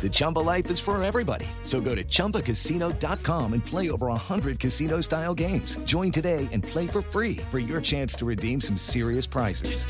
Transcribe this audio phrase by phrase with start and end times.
[0.00, 1.46] The Chumba life is for everybody.
[1.62, 5.78] So go to ChumbaCasino.com and play over 100 casino style games.
[5.84, 9.84] Join today and play for free for your chance to redeem some serious prizes.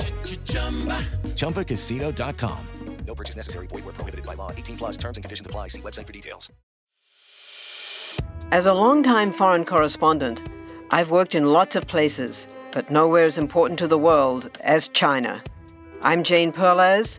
[1.36, 2.58] ChumbaCasino.com.
[3.06, 3.66] No purchase necessary.
[3.66, 4.50] Void where prohibited by law.
[4.52, 5.68] 18 plus terms and conditions apply.
[5.68, 6.50] See website for details.
[8.50, 10.42] As a longtime foreign correspondent,
[10.90, 15.42] I've worked in lots of places, but nowhere as important to the world as China.
[16.02, 17.18] I'm Jane Perlez,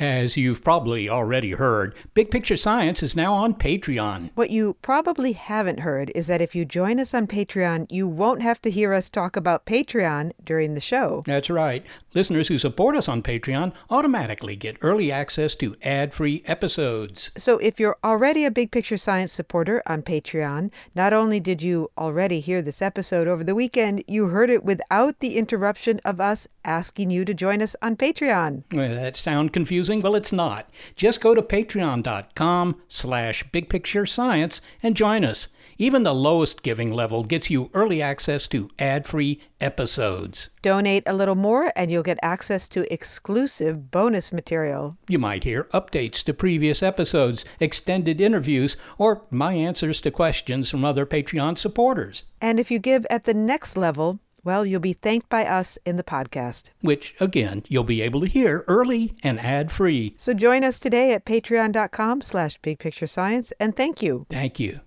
[0.00, 4.30] As you've probably already heard, Big Picture Science is now on Patreon.
[4.36, 8.40] What you probably haven't heard is that if you join us on Patreon, you won't
[8.40, 11.24] have to hear us talk about Patreon during the show.
[11.26, 11.84] That's right.
[12.14, 17.32] Listeners who support us on Patreon automatically get early access to ad free episodes.
[17.36, 21.90] So if you're already a Big Picture Science supporter on Patreon, not only did you
[21.98, 26.46] already hear this episode over the weekend, you heard it without the interruption of us
[26.68, 28.62] asking you to join us on Patreon.
[28.72, 30.00] Well, that sound confusing?
[30.00, 30.68] Well, it's not.
[30.94, 35.48] Just go to patreon.com slash bigpicturescience and join us.
[35.80, 40.50] Even the lowest giving level gets you early access to ad-free episodes.
[40.60, 44.96] Donate a little more and you'll get access to exclusive bonus material.
[45.06, 50.84] You might hear updates to previous episodes, extended interviews, or my answers to questions from
[50.84, 52.24] other Patreon supporters.
[52.40, 55.96] And if you give at the next level, well, you'll be thanked by us in
[55.96, 56.70] the podcast.
[56.80, 60.14] Which, again, you'll be able to hear early and ad-free.
[60.18, 64.26] So join us today at patreon.com slash bigpicturescience, and thank you.
[64.30, 64.80] Thank you.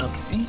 [0.00, 0.46] Okay.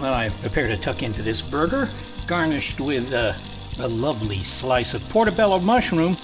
[0.00, 1.88] Well, I've prepared to tuck into this burger,
[2.26, 3.32] garnished with uh,
[3.80, 6.16] a lovely slice of portobello mushroom.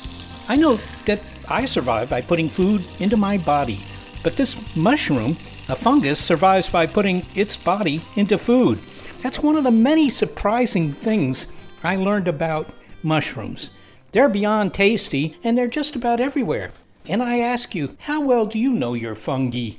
[0.49, 3.81] I know that I survive by putting food into my body,
[4.23, 5.37] but this mushroom,
[5.69, 8.79] a fungus, survives by putting its body into food.
[9.23, 11.47] That's one of the many surprising things
[11.83, 12.69] I learned about
[13.03, 13.71] mushrooms.
[14.13, 16.73] They're beyond tasty, and they're just about everywhere.
[17.09, 19.73] And I ask you, how well do you know your fungi?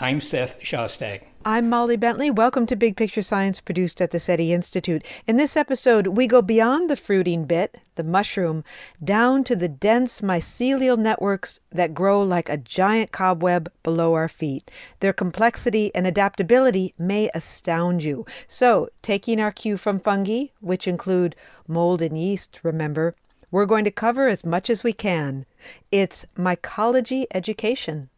[0.00, 1.22] I'm Seth Shostak.
[1.48, 2.28] I'm Molly Bentley.
[2.28, 5.04] Welcome to Big Picture Science, produced at the SETI Institute.
[5.28, 8.64] In this episode, we go beyond the fruiting bit, the mushroom,
[9.02, 14.72] down to the dense mycelial networks that grow like a giant cobweb below our feet.
[14.98, 18.26] Their complexity and adaptability may astound you.
[18.48, 21.36] So, taking our cue from fungi, which include
[21.68, 23.14] mold and yeast, remember,
[23.52, 25.46] we're going to cover as much as we can.
[25.92, 28.08] It's mycology education.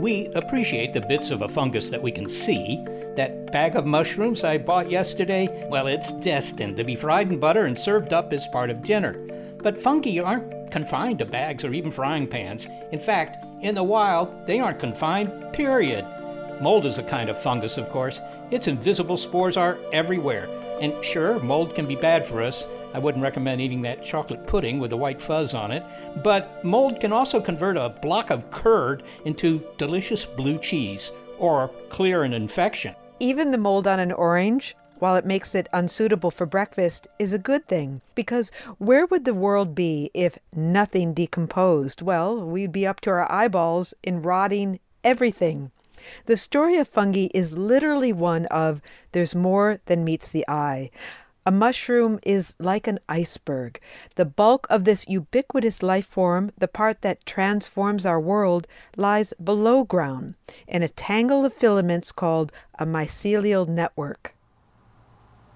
[0.00, 2.82] We appreciate the bits of a fungus that we can see.
[3.16, 7.66] That bag of mushrooms I bought yesterday, well, it's destined to be fried in butter
[7.66, 9.12] and served up as part of dinner.
[9.62, 12.66] But fungi aren't confined to bags or even frying pans.
[12.92, 16.06] In fact, in the wild, they aren't confined, period.
[16.62, 18.22] Mold is a kind of fungus, of course.
[18.50, 20.48] Its invisible spores are everywhere.
[20.80, 22.64] And sure, mold can be bad for us.
[22.92, 25.84] I wouldn't recommend eating that chocolate pudding with the white fuzz on it.
[26.24, 32.24] But mold can also convert a block of curd into delicious blue cheese or clear
[32.24, 32.94] an infection.
[33.20, 37.38] Even the mold on an orange, while it makes it unsuitable for breakfast, is a
[37.38, 38.00] good thing.
[38.14, 42.02] Because where would the world be if nothing decomposed?
[42.02, 45.70] Well, we'd be up to our eyeballs in rotting everything.
[46.26, 48.80] The story of fungi is literally one of
[49.12, 50.90] there's more than meets the eye.
[51.46, 53.80] A mushroom is like an iceberg.
[54.16, 58.66] The bulk of this ubiquitous life form, the part that transforms our world,
[58.96, 60.34] lies below ground
[60.68, 64.34] in a tangle of filaments called a mycelial network.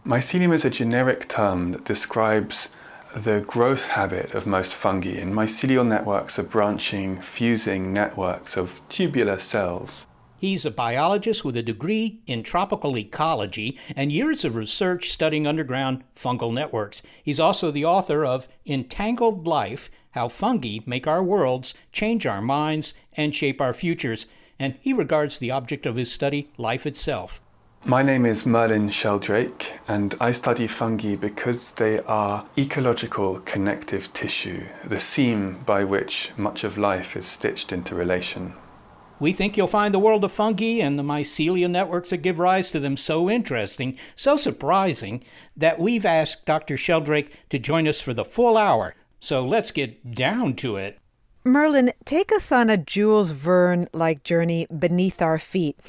[0.07, 2.71] Mycelium is a generic term that describes
[3.15, 9.39] the growth habit of most fungi, and mycelial networks are branching, fusing networks of tubular
[9.39, 10.07] cells.
[10.39, 16.05] He's a biologist with a degree in tropical ecology and years of research studying underground
[16.15, 17.03] fungal networks.
[17.23, 22.95] He's also the author of Entangled Life how fungi make our worlds, change our minds,
[23.15, 24.27] and shape our futures.
[24.61, 27.41] And he regards the object of his study, life itself.
[27.85, 34.65] My name is Merlin Sheldrake, and I study fungi because they are ecological connective tissue,
[34.85, 38.55] the seam by which much of life is stitched into relation.
[39.25, 42.71] We think you'll find the world of fungi and the mycelial networks that give rise
[42.73, 45.25] to them so interesting, so surprising,
[45.57, 46.77] that we've asked Dr.
[46.77, 48.95] Sheldrake to join us for the full hour.
[49.21, 50.99] So let's get down to it.
[51.43, 55.81] Merlin, take us on a Jules Verne like journey beneath our feet.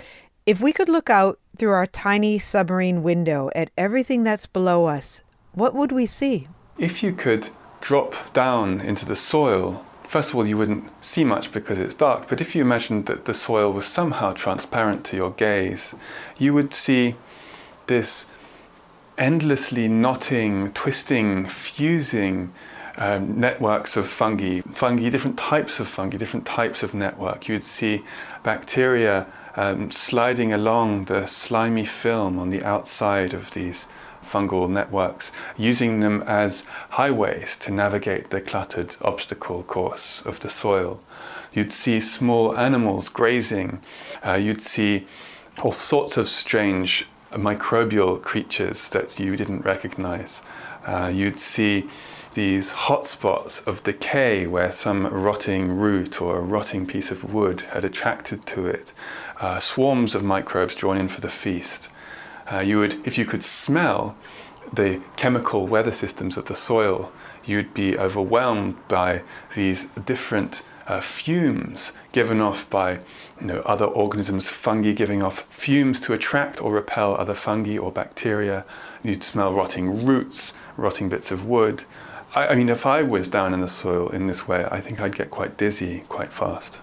[0.46, 5.24] If we could look out through our tiny submarine window at everything that's below us,
[5.52, 6.48] what would we see?
[6.78, 7.50] If you could
[7.82, 12.28] drop down into the soil, first of all, you wouldn't see much because it's dark,
[12.28, 15.96] but if you imagined that the soil was somehow transparent to your gaze,
[16.38, 17.16] you would see
[17.88, 18.28] this
[19.18, 22.54] endlessly knotting, twisting, fusing
[22.98, 27.48] um, networks of fungi, fungi, different types of fungi, different types of network.
[27.48, 28.04] You would see
[28.44, 33.88] bacteria um, sliding along the slimy film on the outside of these
[34.25, 41.00] fungal networks, using them as highways to navigate the cluttered obstacle course of the soil.
[41.54, 43.81] You'd see small animals grazing,
[44.25, 45.07] uh, you'd see
[45.62, 50.42] all sorts of strange microbial creatures that you didn't recognize.
[50.86, 51.89] Uh, you'd see
[52.33, 57.86] these hotspots of decay where some rotting root or a rotting piece of wood had
[57.86, 58.92] attracted to it
[59.39, 61.89] uh, swarms of microbes drawn in for the feast.
[62.51, 64.15] Uh, you would, if you could smell
[64.74, 67.12] the chemical weather systems of the soil,
[67.44, 69.21] you'd be overwhelmed by
[69.56, 72.94] these different uh, fumes given off by
[73.39, 77.92] you know, other organisms, fungi giving off fumes to attract or repel other fungi or
[77.92, 78.65] bacteria.
[79.03, 81.83] You'd smell rotting roots, rotting bits of wood.
[82.36, 85.01] I, I mean, if I was down in the soil in this way, I think
[85.01, 86.80] I'd get quite dizzy quite fast.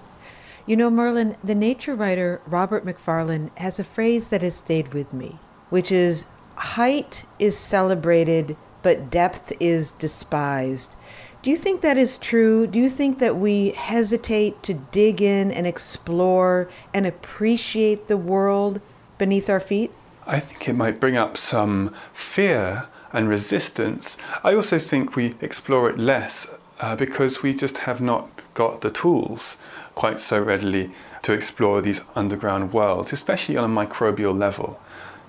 [0.64, 5.12] You know, Merlin, the nature writer Robert Macfarlane has a phrase that has stayed with
[5.12, 5.38] me,
[5.72, 6.26] which is
[6.56, 10.96] height is celebrated, but depth is despised.
[11.40, 12.66] Do you think that is true?
[12.66, 18.82] Do you think that we hesitate to dig in and explore and appreciate the world
[19.16, 19.90] beneath our feet?
[20.26, 24.18] I think it might bring up some fear and resistance.
[24.44, 26.46] I also think we explore it less
[26.80, 29.56] uh, because we just have not got the tools
[29.94, 30.90] quite so readily
[31.22, 34.78] to explore these underground worlds, especially on a microbial level.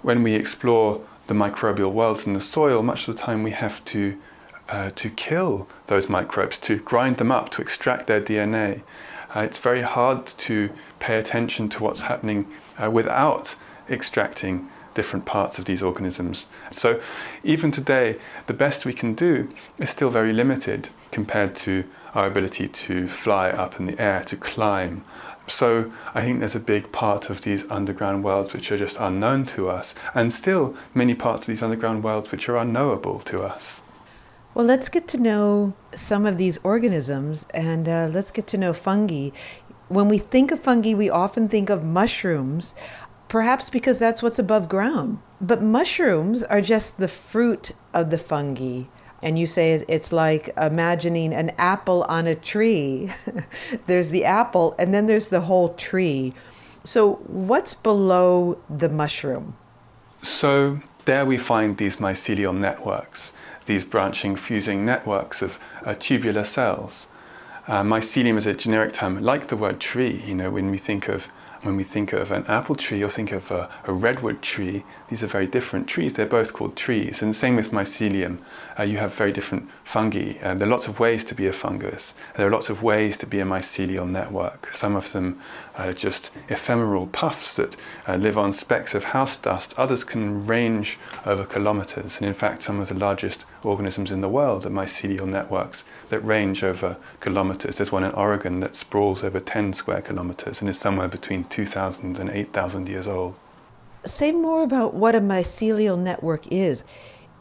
[0.03, 3.83] When we explore the microbial worlds in the soil, much of the time we have
[3.85, 4.19] to
[4.67, 8.81] uh, to kill those microbes, to grind them up, to extract their DNA.
[9.33, 10.69] Uh, it's very hard to
[11.00, 12.45] pay attention to what's happening
[12.81, 13.55] uh, without
[13.89, 16.47] extracting different parts of these organisms.
[16.69, 17.01] So,
[17.44, 18.17] even today,
[18.47, 23.50] the best we can do is still very limited compared to our ability to fly
[23.50, 25.03] up in the air, to climb.
[25.48, 29.44] So, I think there's a big part of these underground worlds which are just unknown
[29.45, 33.81] to us, and still many parts of these underground worlds which are unknowable to us.
[34.54, 38.72] Well, let's get to know some of these organisms and uh, let's get to know
[38.72, 39.30] fungi.
[39.90, 42.75] When we think of fungi, we often think of mushrooms
[43.34, 45.18] perhaps because that's what's above ground.
[45.42, 48.84] But mushrooms are just the fruit of the fungi.
[49.24, 53.12] And you say it's like imagining an apple on a tree.
[53.88, 56.34] there's the apple, and then there's the whole tree.
[56.84, 59.56] So, what's below the mushroom?
[60.22, 63.34] So, there we find these mycelial networks,
[63.65, 67.08] these branching, fusing networks of uh, tubular cells.
[67.68, 70.22] Uh, mycelium is a generic term, like the word tree.
[70.25, 71.30] You know, when we think of
[71.63, 75.24] when we think of an apple tree or think of a, a, redwood tree, these
[75.24, 76.13] are very different trees.
[76.13, 77.22] They're both called trees.
[77.22, 78.39] And the same with mycelium.
[78.77, 80.34] Uh, you have very different fungi.
[80.41, 82.13] Uh, there are lots of ways to be a fungus.
[82.36, 84.74] There are lots of ways to be a mycelial network.
[84.74, 85.39] Some of them
[85.75, 87.75] are just ephemeral puffs that
[88.08, 89.74] uh, live on specks of house dust.
[89.77, 92.17] Others can range over kilometers.
[92.17, 96.20] And in fact, some of the largest organisms in the world are mycelial networks that
[96.20, 97.77] range over kilometers.
[97.77, 102.20] There's one in Oregon that sprawls over 10 square kilometers and is somewhere between 2,000
[102.20, 103.36] and 8,000 years old.
[104.05, 106.84] Say more about what a mycelial network is.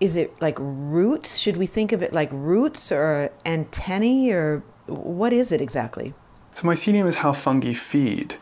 [0.00, 1.38] Is it like roots?
[1.38, 6.14] Should we think of it like roots or antennae or what is it exactly?
[6.54, 8.36] So, mycelium is how fungi feed.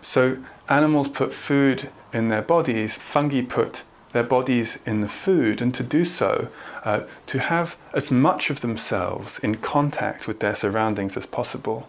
[0.00, 0.38] So,
[0.68, 3.82] animals put food in their bodies, fungi put
[4.14, 6.48] their bodies in the food, and to do so,
[6.84, 11.88] uh, to have as much of themselves in contact with their surroundings as possible,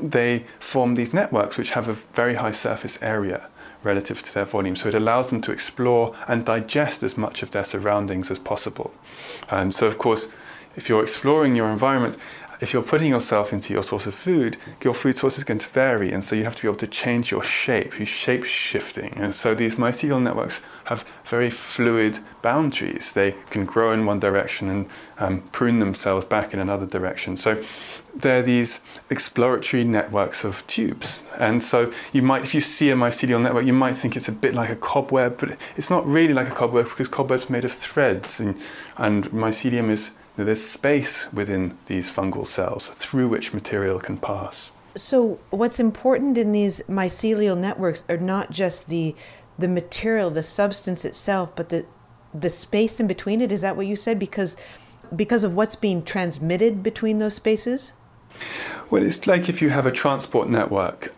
[0.00, 3.46] they form these networks which have a very high surface area
[3.82, 4.74] relative to their volume.
[4.74, 8.92] So it allows them to explore and digest as much of their surroundings as possible.
[9.50, 10.28] Um, so, of course,
[10.76, 12.16] if you're exploring your environment,
[12.60, 15.68] if you're putting yourself into your source of food, your food source is going to
[15.68, 19.12] vary, and so you have to be able to change your shape, you shape shifting.
[19.16, 23.12] And so these mycelial networks have very fluid boundaries.
[23.12, 24.86] They can grow in one direction and
[25.18, 27.36] um, prune themselves back in another direction.
[27.36, 27.62] So
[28.14, 31.20] they're these exploratory networks of tubes.
[31.38, 34.32] And so you might, if you see a mycelial network, you might think it's a
[34.32, 37.64] bit like a cobweb, but it's not really like a cobweb because cobwebs are made
[37.64, 38.56] of threads, and,
[38.98, 44.72] and mycelium is there's space within these fungal cells through which material can pass.
[44.96, 49.14] So, what's important in these mycelial networks are not just the
[49.58, 51.86] the material, the substance itself, but the
[52.34, 53.52] the space in between it.
[53.52, 54.18] Is that what you said?
[54.18, 54.56] Because
[55.14, 57.92] because of what's being transmitted between those spaces.
[58.90, 61.14] Well, it's like if you have a transport network.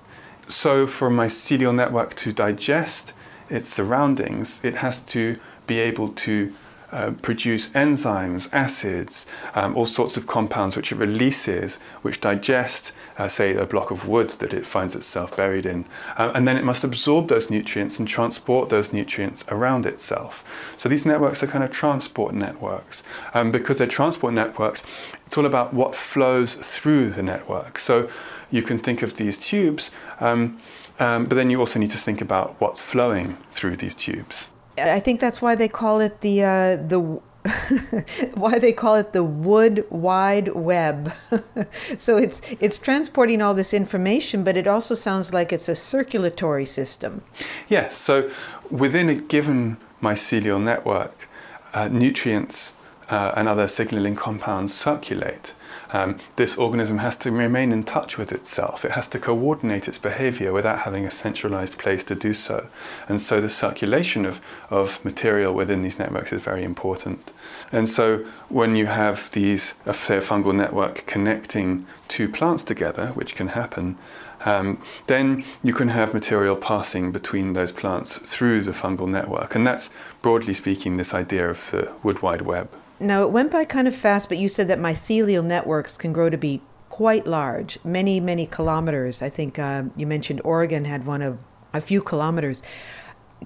[0.48, 3.12] So, for a mycelial network to digest
[3.48, 6.52] its surroundings, it has to be able to
[6.92, 13.26] uh, produce enzymes, acids, um, all sorts of compounds which it releases, which digest, uh,
[13.28, 15.84] say, a block of wood that it finds itself buried in.
[16.18, 20.74] Um, and then it must absorb those nutrients and transport those nutrients around itself.
[20.76, 23.02] So these networks are kind of transport networks.
[23.34, 24.82] Um, because they're transport networks,
[25.26, 27.78] it's all about what flows through the network.
[27.78, 28.08] So
[28.50, 30.58] you can think of these tubes, um,
[31.00, 34.50] um, but then you also need to think about what's flowing through these tubes.
[34.78, 37.20] I think that's why they call it the uh, the
[38.34, 41.12] why they call it the wood wide web.
[41.98, 46.66] so it's it's transporting all this information, but it also sounds like it's a circulatory
[46.66, 47.22] system.
[47.68, 47.96] Yes.
[47.96, 48.30] So
[48.70, 51.28] within a given mycelial network,
[51.74, 52.74] uh, nutrients
[53.10, 55.54] uh, and other signaling compounds circulate.
[55.92, 58.84] Um, this organism has to remain in touch with itself.
[58.84, 62.68] It has to coordinate its behavior without having a centralized place to do so.
[63.08, 67.32] And so the circulation of, of material within these networks is very important.
[67.70, 73.08] And so when you have these, uh, say, a fungal network connecting two plants together,
[73.08, 73.98] which can happen,
[74.44, 79.54] um, then you can have material passing between those plants through the fungal network.
[79.54, 82.68] And that's, broadly speaking, this idea of the wood wide web.
[83.02, 86.30] Now, it went by kind of fast, but you said that mycelial networks can grow
[86.30, 89.22] to be quite large, many, many kilometers.
[89.22, 91.38] I think uh, you mentioned Oregon had one of
[91.72, 92.62] a few kilometers.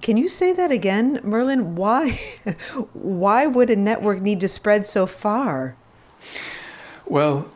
[0.01, 1.75] Can you say that again, Merlin?
[1.75, 2.19] Why,
[2.93, 5.75] why would a network need to spread so far?
[7.07, 7.49] Well,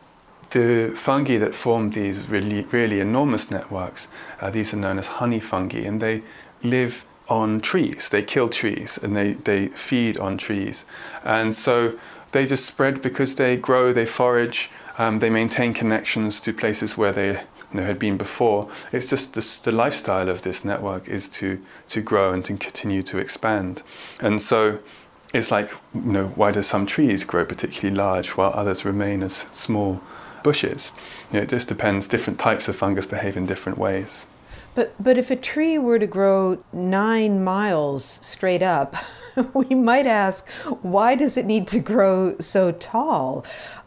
[0.50, 4.08] the fungi that form these really, really enormous networks,
[4.40, 6.22] uh, these are known as honey fungi, and they
[6.64, 8.08] live on trees.
[8.08, 10.84] They kill trees and they, they feed on trees.
[11.24, 11.98] And so
[12.32, 17.12] they just spread because they grow, they forage, um, they maintain connections to places where
[17.12, 18.68] they you know, had been before.
[18.92, 23.02] It's just this, the lifestyle of this network is to, to grow and to continue
[23.04, 23.82] to expand.
[24.20, 24.78] And so
[25.32, 29.46] it's like, you know, why do some trees grow particularly large while others remain as
[29.50, 30.02] small
[30.42, 30.92] bushes?
[31.30, 32.08] You know, it just depends.
[32.08, 34.26] Different types of fungus behave in different ways.
[34.74, 38.96] But but if a tree were to grow nine miles straight up,
[39.54, 40.48] we might ask,
[40.80, 43.44] why does it need to grow so tall?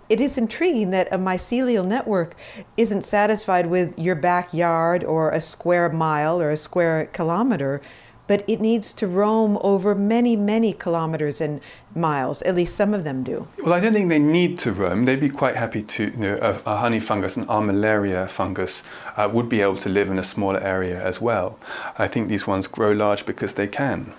[0.08, 2.36] It is intriguing that a mycelial network
[2.78, 7.82] isn't satisfied with your backyard or a square mile or a square kilometer
[8.28, 11.62] but it needs to roam over many, many kilometers and
[11.94, 12.42] miles.
[12.44, 13.48] At least some of them do.
[13.64, 15.06] Well, I don't think they need to roam.
[15.06, 18.84] They'd be quite happy to, you know, a, a honey fungus, an armillaria fungus,
[19.18, 21.58] uh, would be able to live in a smaller area as well.
[21.98, 24.14] I think these ones grow large because they can,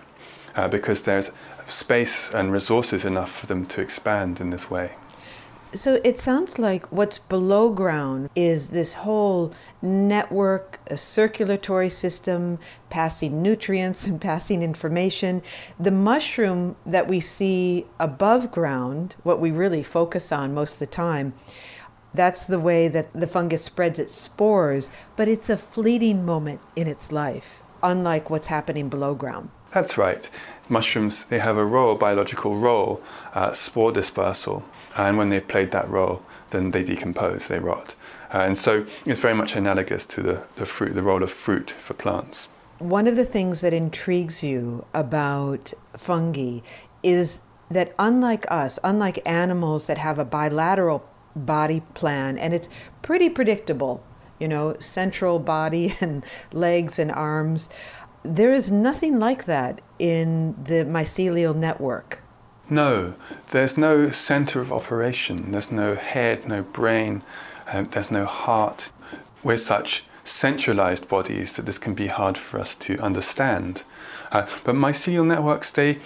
[0.55, 1.31] uh, because there's
[1.69, 4.93] space and resources enough for them to expand in this way.
[5.77, 9.53] So it sounds like what's below ground is this whole
[9.83, 15.43] network, a circulatory system, passing nutrients and passing information.
[15.79, 20.87] The mushroom that we see above ground, what we really focus on most of the
[20.87, 21.35] time,
[22.15, 26.87] that's the way that the fungus spreads its spores, but it's a fleeting moment in
[26.87, 29.51] its life, unlike what's happening below ground.
[29.77, 30.27] That's right.
[30.71, 33.03] Mushrooms, they have a role, biological role,
[33.35, 34.65] uh, spore dispersal.
[34.97, 37.95] And when they've played that role, then they decompose, they rot.
[38.33, 41.73] Uh, and so it's very much analogous to the, the fruit, the role of fruit
[41.73, 42.49] for plants.
[42.79, 46.61] One of the things that intrigues you about fungi
[47.03, 47.41] is
[47.71, 52.71] that unlike us, unlike animals that have a bilateral body plan, and it's
[53.03, 54.03] pretty predictable,
[54.39, 57.69] you know, central body and legs and arms,
[58.23, 62.23] there is nothing like that in the mycelial network.
[62.69, 63.15] No,
[63.51, 65.53] there's no center of operation.
[65.53, 67.23] There's no head, no brain,
[67.69, 68.91] uh, there's no heart.
[69.45, 73.85] We're such centralized bodies that this can be hard for us to understand.
[74.33, 75.99] Uh, but mycelial networks, they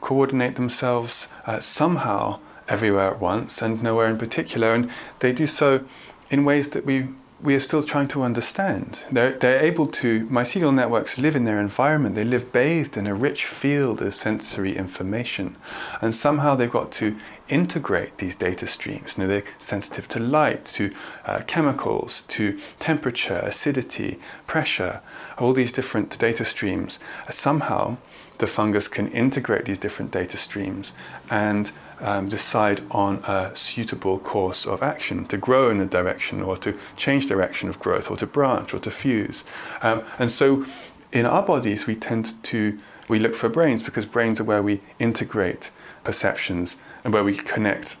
[0.00, 4.74] coordinate themselves uh, somehow everywhere at once and nowhere in particular.
[4.74, 5.84] And they do so
[6.30, 7.08] in ways that we
[7.40, 9.04] we are still trying to understand.
[9.12, 13.14] They're, they're able to, mycelial networks live in their environment, they live bathed in a
[13.14, 15.56] rich field of sensory information.
[16.00, 17.16] And somehow they've got to
[17.48, 19.16] integrate these data streams.
[19.16, 20.92] You know, they're sensitive to light, to
[21.26, 25.00] uh, chemicals, to temperature, acidity, pressure,
[25.38, 26.98] all these different data streams.
[27.30, 27.98] Somehow
[28.38, 30.92] the fungus can integrate these different data streams
[31.30, 36.56] and um, decide on a suitable course of action to grow in a direction or
[36.56, 39.44] to change direction of growth or to branch or to fuse.
[39.82, 40.64] Um, and so
[41.12, 42.78] in our bodies, we tend to
[43.08, 45.70] we look for brains because brains are where we integrate
[46.04, 47.96] perceptions and where we connect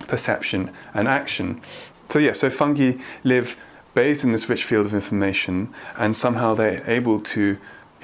[0.00, 1.60] perception and action.
[2.10, 3.56] So yeah, so fungi live
[3.94, 7.56] bathed in this rich field of information, and somehow they're able to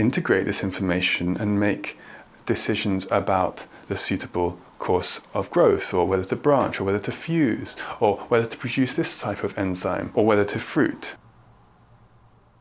[0.03, 1.97] integrate this information and make
[2.45, 7.77] decisions about the suitable course of growth, or whether to branch, or whether to fuse,
[8.01, 11.15] or whether to produce this type of enzyme, or whether to fruit.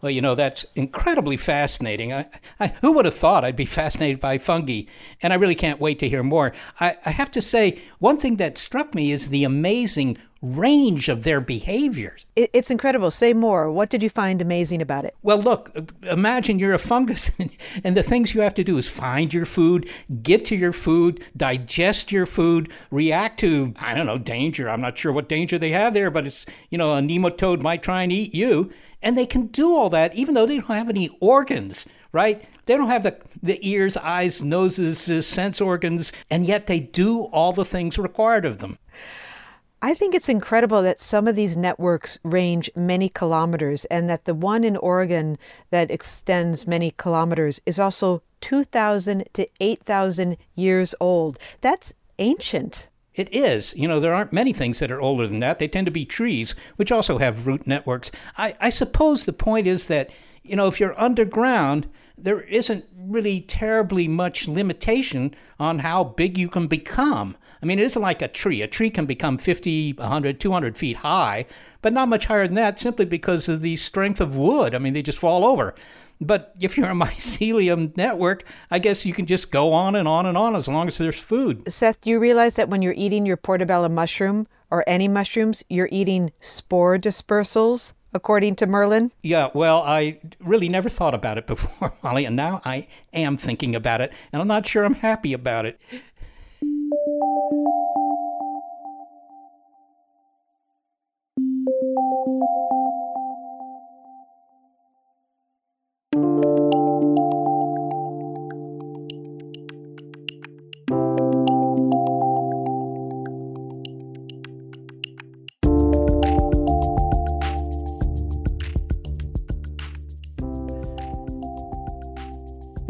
[0.02, 2.14] Well, you know, that's incredibly fascinating.
[2.14, 2.30] I,
[2.60, 4.84] I, who would have thought I'd be fascinated by fungi?
[5.22, 6.54] And I really can't wait to hear more.
[6.80, 11.24] I, I have to say, one thing that struck me is the amazing range of
[11.24, 12.26] their behaviors.
[12.36, 13.12] It's incredible.
[13.12, 13.72] Say more.
[13.72, 15.16] What did you find amazing about it?
[15.22, 15.72] Well, look,
[16.04, 17.32] imagine you're a fungus,
[17.84, 19.90] and the things you have to do is find your food,
[20.24, 24.70] get to your food, digest your food, react to, I don't know, danger.
[24.70, 27.84] I'm not sure what danger they have there, but it's, you know, a nematode might
[27.84, 28.72] try and eat you.
[29.04, 32.44] And they can do all that even though they don't have any organs, right?
[32.66, 37.24] They don't have the, the ears, eyes, noses, uh, sense organs, and yet they do
[37.24, 38.78] all the things required of them.
[39.84, 44.36] I think it's incredible that some of these networks range many kilometers and that the
[44.36, 45.40] one in Oregon
[45.72, 51.40] that extends many kilometers is also 2,000 to 8,000 years old.
[51.62, 52.90] That's ancient.
[53.16, 53.74] It is.
[53.76, 55.58] You know, there aren't many things that are older than that.
[55.58, 58.12] They tend to be trees, which also have root networks.
[58.38, 60.12] I, I suppose the point is that,
[60.44, 66.50] you know, if you're underground, there isn't really terribly much limitation on how big you
[66.50, 67.36] can become.
[67.62, 68.62] I mean, it isn't like a tree.
[68.62, 71.46] A tree can become 50, 100, 200 feet high,
[71.82, 74.74] but not much higher than that simply because of the strength of wood.
[74.74, 75.76] I mean, they just fall over.
[76.20, 80.26] But if you're a mycelium network, I guess you can just go on and on
[80.26, 81.72] and on as long as there's food.
[81.72, 85.90] Seth, do you realize that when you're eating your portobello mushroom or any mushrooms, you're
[85.92, 87.94] eating spore dispersals?
[88.14, 89.12] according to Merlin?
[89.24, 93.74] Yeah, well, I really never thought about it before, Molly, and now I am thinking
[93.74, 95.80] about it, and I'm not sure I'm happy about it.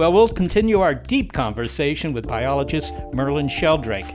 [0.02, 4.12] Well, we'll continue our deep conversation with biologist Merlin Sheldrake.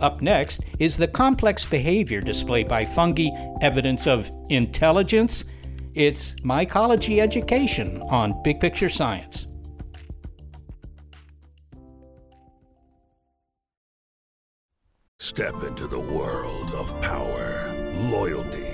[0.00, 3.30] Up next is the complex behavior displayed by fungi,
[3.62, 5.46] evidence of intelligence.
[5.94, 9.46] It's mycology education on Big Picture Science.
[15.18, 17.72] Step into the world of power,
[18.10, 18.73] loyalty,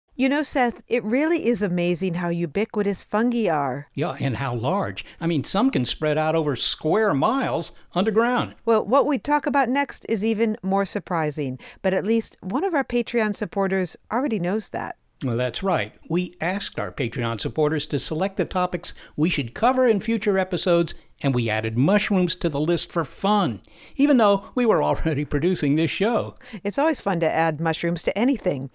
[0.13, 3.87] You know, Seth, it really is amazing how ubiquitous fungi are.
[3.93, 5.05] Yeah, and how large.
[5.21, 8.55] I mean, some can spread out over square miles underground.
[8.65, 12.73] Well, what we talk about next is even more surprising, but at least one of
[12.73, 14.97] our Patreon supporters already knows that.
[15.23, 15.93] Well, that's right.
[16.09, 20.93] We asked our Patreon supporters to select the topics we should cover in future episodes,
[21.21, 23.61] and we added mushrooms to the list for fun,
[23.95, 26.35] even though we were already producing this show.
[26.63, 28.69] It's always fun to add mushrooms to anything.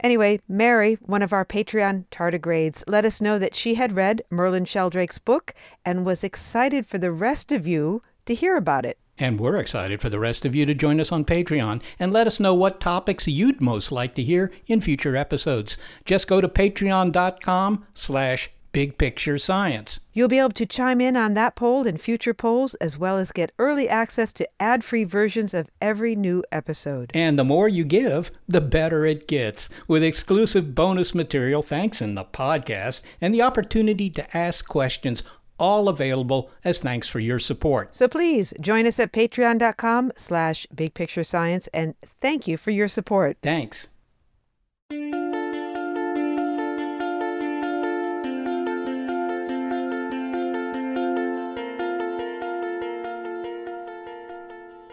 [0.00, 4.64] Anyway, Mary, one of our Patreon tardigrades, let us know that she had read Merlin
[4.64, 8.98] Sheldrake's book and was excited for the rest of you to hear about it.
[9.18, 12.26] And we're excited for the rest of you to join us on Patreon and let
[12.26, 15.76] us know what topics you'd most like to hear in future episodes.
[16.04, 20.00] Just go to patreon.com slash Big Picture Science.
[20.12, 23.32] You'll be able to chime in on that poll and future polls, as well as
[23.32, 27.10] get early access to ad free versions of every new episode.
[27.14, 32.14] And the more you give, the better it gets, with exclusive bonus material thanks in
[32.14, 35.22] the podcast and the opportunity to ask questions
[35.58, 37.94] all available as thanks for your support.
[37.94, 42.88] So please join us at patreon.com slash big picture science and thank you for your
[42.88, 43.36] support.
[43.42, 43.88] Thanks.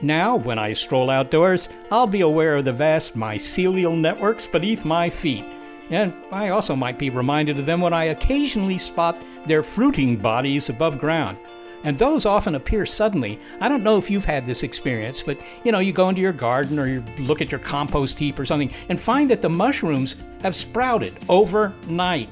[0.01, 5.09] Now, when I stroll outdoors, I'll be aware of the vast mycelial networks beneath my
[5.09, 5.43] feet.
[5.89, 10.69] And I also might be reminded of them when I occasionally spot their fruiting bodies
[10.69, 11.37] above ground.
[11.83, 13.39] And those often appear suddenly.
[13.59, 16.33] I don't know if you've had this experience, but you know, you go into your
[16.33, 20.15] garden or you look at your compost heap or something and find that the mushrooms
[20.41, 22.29] have sprouted overnight.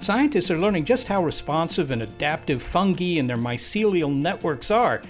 [0.00, 5.02] Scientists are learning just how responsive and adaptive fungi and their mycelial networks are.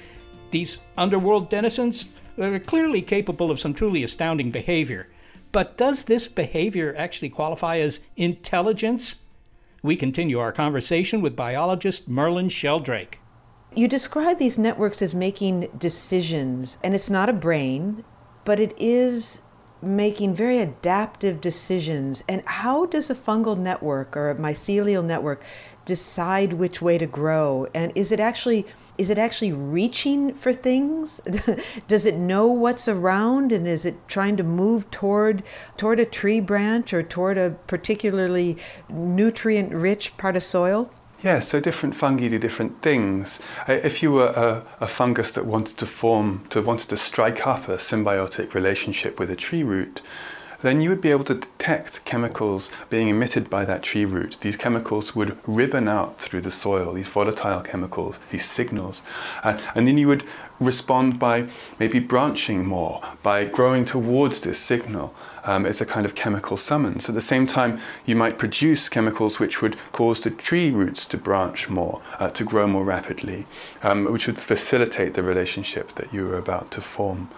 [0.55, 2.05] These underworld denizens
[2.39, 5.09] are clearly capable of some truly astounding behavior.
[5.51, 9.17] But does this behavior actually qualify as intelligence?
[9.83, 13.19] We continue our conversation with biologist Merlin Sheldrake.
[13.75, 18.05] You describe these networks as making decisions, and it's not a brain,
[18.45, 19.41] but it is
[19.83, 22.23] making very adaptive decisions.
[22.29, 25.43] And how does a fungal network or a mycelial network
[25.85, 27.67] decide which way to grow?
[27.75, 31.21] And is it actually is it actually reaching for things
[31.89, 35.43] does it know what's around and is it trying to move toward
[35.77, 38.57] toward a tree branch or toward a particularly
[38.89, 40.91] nutrient rich part of soil
[41.23, 43.41] yeah, so different fungi do different things.
[43.67, 47.67] If you were a, a, fungus that wanted to form, to wanted to strike up
[47.67, 50.03] a symbiotic relationship with a tree root,
[50.65, 54.39] then you would be able to detect chemicals being emitted by that tree root.
[54.41, 59.03] These chemicals would ribbon out through the soil, these volatile chemicals, these signals.
[59.43, 60.25] Uh, and then you would
[60.61, 61.47] respond by
[61.79, 65.15] maybe branching more, by growing towards this signal.
[65.45, 67.11] Um, it's a kind of chemical summons.
[67.11, 71.19] At the same time, you might produce chemicals which would cause the tree roots to
[71.19, 73.47] branch more, uh, to grow more rapidly,
[73.83, 77.29] um, which would facilitate the relationship that you were about to form.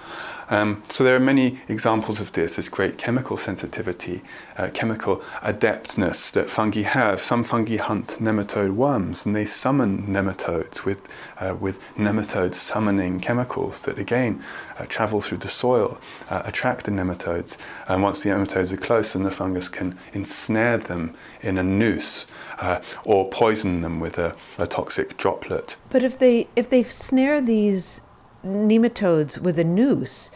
[0.49, 4.23] Um, so there are many examples of this, this great chemical sensitivity,
[4.57, 7.23] uh, chemical adeptness that fungi have.
[7.23, 13.83] Some fungi hunt nematode worms and they summon nematodes with, uh, with nematode summoning chemicals
[13.83, 14.43] that again
[14.79, 15.99] uh, travel through the soil,
[16.31, 17.57] uh, attract the nematodes.
[17.89, 22.27] And once the nematodes are close, then the fungus can ensnare them in a noose
[22.59, 25.77] uh, or poison them with a, a toxic droplet.
[25.91, 28.01] But if they, if they snare these
[28.47, 30.31] nematodes with a noose,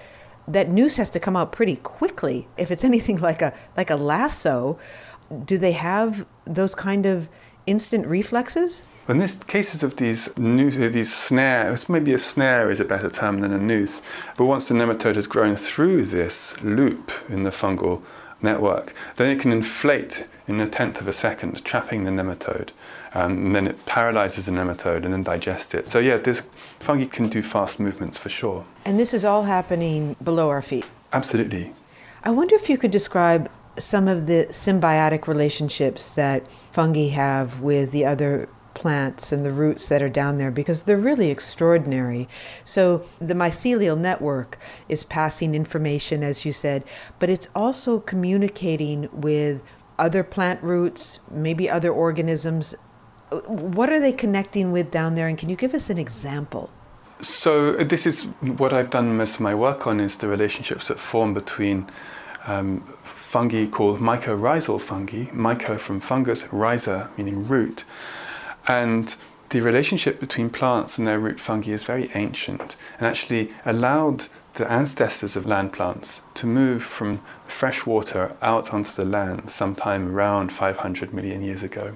[0.47, 2.49] that noose has to come out pretty quickly.
[2.57, 4.79] If it's anything like a like a lasso,
[5.45, 7.29] do they have those kind of
[7.67, 8.83] instant reflexes?
[9.09, 13.11] In this cases of these noose, uh, these snares, maybe a snare is a better
[13.11, 14.03] term than a noose.
[14.37, 18.03] But once the nematode has grown through this loop in the fungal
[18.43, 22.71] network, then it can inflate in a tenth of a second, trapping the nematode.
[23.15, 25.87] Um, and then it paralyzes the nematode and then digests it.
[25.87, 26.43] So, yeah, this
[26.81, 28.65] fungi can do fast movements for sure.
[28.85, 30.87] And this is all happening below our feet?
[31.13, 31.73] Absolutely.
[32.25, 37.93] I wonder if you could describe some of the symbiotic relationships that fungi have with
[37.93, 38.49] the other
[38.81, 42.27] plants and the roots that are down there because they're really extraordinary.
[42.65, 46.83] So the mycelial network is passing information, as you said,
[47.19, 49.63] but it's also communicating with
[49.99, 52.75] other plant roots, maybe other organisms.
[53.47, 55.29] What are they connecting with down there?
[55.29, 56.71] And can you give us an example?
[57.21, 58.25] So this is
[58.61, 61.87] what I've done most of my work on is the relationships that form between
[62.47, 67.85] um, fungi called mycorrhizal fungi, myco from fungus, rhiza meaning root,
[68.67, 69.17] and
[69.51, 74.71] the relationship between plants and their root fungi is very ancient and actually allowed the
[74.71, 80.53] ancestors of land plants to move from fresh water out onto the land sometime around
[80.53, 81.95] 500 million years ago.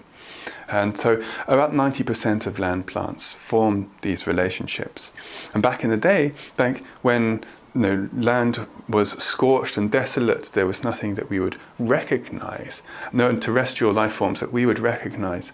[0.69, 5.13] And so about 90% of land plants form these relationships.
[5.53, 10.45] And back in the day, back when you know, land was scorched and desolate.
[10.53, 12.83] There was nothing that we would recognize,
[13.13, 15.53] no terrestrial life forms that we would recognize.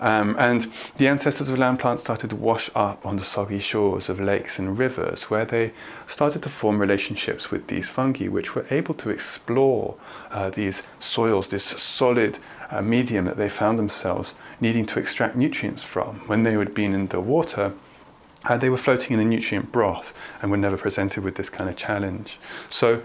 [0.00, 4.08] Um, and the ancestors of land plants started to wash up on the soggy shores
[4.08, 5.72] of lakes and rivers, where they
[6.06, 9.96] started to form relationships with these fungi, which were able to explore
[10.30, 12.38] uh, these soils, this solid
[12.70, 16.20] uh, medium that they found themselves needing to extract nutrients from.
[16.28, 17.74] When they had been in the water,
[18.48, 21.68] uh, they were floating in a nutrient broth and were never presented with this kind
[21.68, 22.38] of challenge.
[22.68, 23.02] So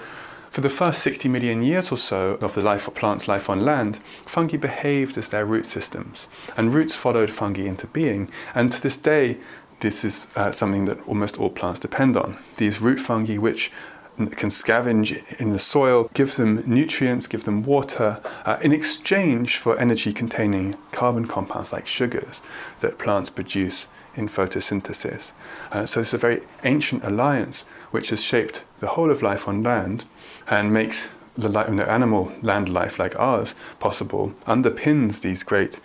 [0.49, 3.65] for the first 60 million years or so of the life of plants' life on
[3.65, 8.29] land, fungi behaved as their root systems, and roots followed fungi into being.
[8.53, 9.37] And to this day,
[9.79, 12.37] this is uh, something that almost all plants depend on.
[12.57, 13.71] These root fungi, which
[14.15, 19.77] can scavenge in the soil, give them nutrients, give them water, uh, in exchange for
[19.79, 22.41] energy containing carbon compounds like sugars
[22.79, 25.31] that plants produce in photosynthesis.
[25.71, 29.63] Uh, so it's a very ancient alliance which has shaped the whole of life on
[29.63, 30.05] land
[30.47, 31.49] and makes the,
[31.89, 35.79] animal land life like ours possible, underpins these great,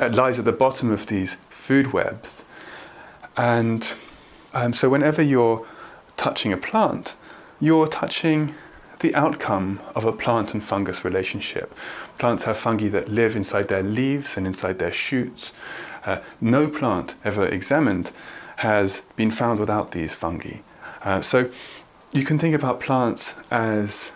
[0.00, 2.44] it lies at the bottom of these food webs.
[3.36, 3.92] And
[4.54, 5.66] um, so whenever you're
[6.16, 7.16] touching a plant,
[7.60, 8.54] you're touching
[9.00, 11.74] the outcome of a plant and fungus relationship.
[12.18, 15.52] Plants have fungi that live inside their leaves and inside their shoots.
[16.06, 18.12] Uh, no plant ever examined
[18.56, 20.58] has been found without these fungi.
[21.04, 21.50] Uh, so
[22.12, 24.12] you can think about plants as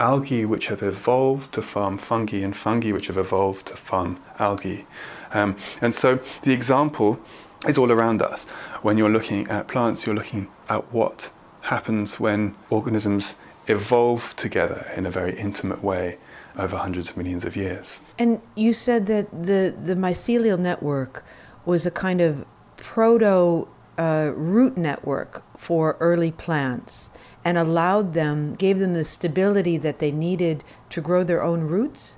[0.00, 4.86] algae which have evolved to farm fungi and fungi which have evolved to farm algae.
[5.32, 7.20] Um, and so the example
[7.66, 8.44] is all around us.
[8.82, 11.30] When you're looking at plants, you're looking at what
[11.62, 13.34] happens when organisms
[13.66, 16.18] evolve together in a very intimate way
[16.58, 18.00] over hundreds of millions of years.
[18.18, 21.24] And you said that the, the mycelial network
[21.64, 22.44] was a kind of
[22.76, 23.68] proto
[23.98, 27.10] uh, root network for early plants
[27.44, 32.16] and allowed them, gave them the stability that they needed to grow their own roots?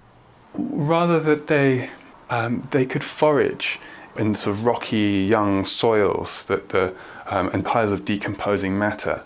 [0.55, 1.90] Rather that they,
[2.31, 3.79] um, they could forage
[4.16, 6.94] in sort of rocky young soils that the,
[7.26, 9.24] um, and piles of decomposing matter.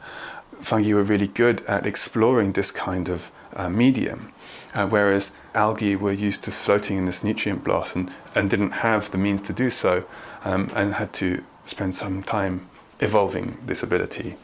[0.61, 4.33] Fungi were really good at exploring this kind of uh, medium,
[4.75, 9.11] uh, whereas algae were used to floating in this nutrient broth and, and didn't have
[9.11, 10.05] the means to do so
[10.45, 12.67] um, and had to spend some time
[13.01, 14.37] evolving this ability.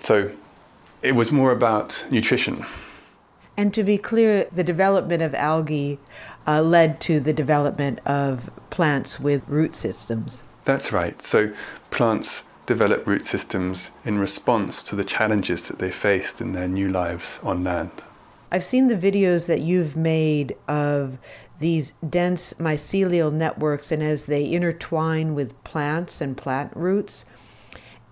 [0.00, 0.30] So
[1.02, 2.64] it was more about nutrition.
[3.56, 5.98] And to be clear, the development of algae
[6.46, 10.42] uh, led to the development of plants with root systems.
[10.64, 11.20] That's right.
[11.20, 11.52] So
[11.90, 16.88] plants develop root systems in response to the challenges that they faced in their new
[16.88, 17.90] lives on land.
[18.52, 21.16] I've seen the videos that you've made of
[21.58, 27.24] these dense mycelial networks and as they intertwine with plants and plant roots.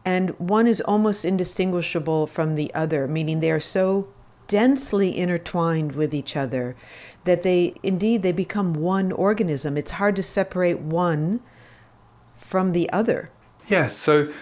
[0.02, 4.08] And one is almost indistinguishable from the other, meaning they are so
[4.48, 6.74] densely intertwined with each other
[7.24, 9.76] that they indeed they become one organism.
[9.76, 11.40] It's hard to separate one
[12.34, 13.30] from the other.
[13.68, 14.32] Yes, so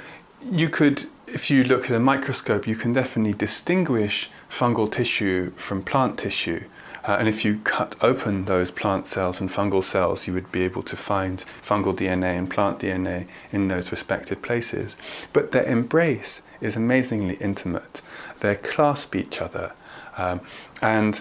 [0.42, 5.82] you could if you look at a microscope, you can definitely distinguish fungal tissue from
[5.82, 6.64] plant tissue.
[7.04, 10.62] Uh, and if you cut open those plant cells and fungal cells, you would be
[10.62, 14.96] able to find fungal DNA and plant DNA in those respective places.
[15.32, 18.02] But their embrace is amazingly intimate.
[18.40, 19.72] They clasp each other.
[20.16, 20.40] Um,
[20.82, 21.20] and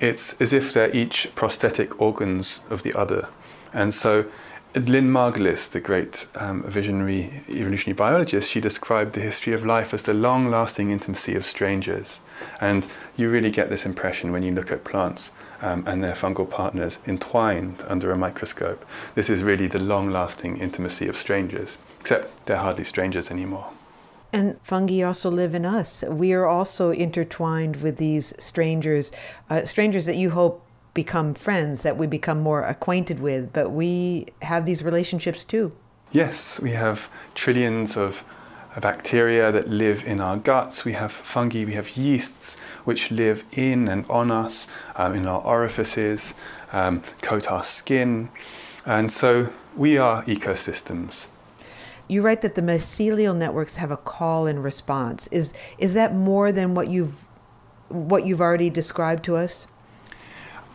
[0.00, 3.28] it's as if they're each prosthetic organs of the other.
[3.72, 4.26] And so
[4.86, 10.02] Lynn Margulis, the great um, visionary evolutionary biologist, she described the history of life as
[10.02, 12.20] the long lasting intimacy of strangers.
[12.60, 12.86] And
[13.16, 16.98] you really get this impression when you look at plants um, and their fungal partners
[17.06, 18.84] entwined under a microscope.
[19.14, 23.70] This is really the long lasting intimacy of strangers, except they're hardly strangers anymore.
[24.30, 26.04] And fungi also live in us.
[26.06, 29.10] We are also intertwined with these strangers,
[29.48, 30.62] uh, strangers that you hope
[31.04, 35.70] become friends, that we become more acquainted with, but we have these relationships too.
[36.10, 38.24] Yes, we have trillions of
[38.80, 40.84] bacteria that live in our guts.
[40.84, 45.40] We have fungi, we have yeasts which live in and on us, um, in our
[45.40, 46.34] orifices,
[46.72, 48.28] um, coat our skin.
[48.84, 49.30] And so
[49.76, 51.28] we are ecosystems.
[52.08, 55.28] You write that the mycelial networks have a call and response.
[55.30, 57.24] Is, is that more than what you've,
[57.88, 59.66] what you've already described to us?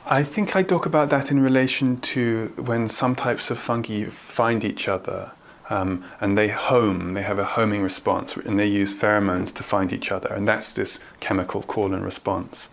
[0.05, 4.65] I think I talk about that in relation to when some types of fungi find
[4.65, 5.31] each other
[5.69, 9.93] um, and they home, they have a homing response, and they use pheromones to find
[9.93, 12.69] each other, and that's this chemical call and response.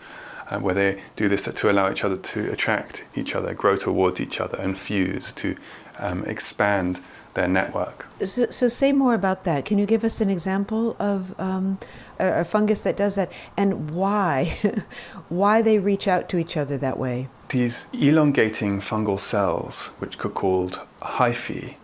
[0.48, 3.76] Uh, where they do this to, to, allow each other to attract each other, grow
[3.76, 5.54] towards each other, and fuse to
[6.00, 7.00] um, expand
[7.34, 8.06] their network.
[8.24, 9.64] So, so, say more about that.
[9.64, 11.78] Can you give us an example of um,
[12.18, 14.56] a, a fungus that does that, and why,
[15.28, 17.28] why they reach out to each other that way?
[17.48, 21.76] These elongating fungal cells, which are called hyphae,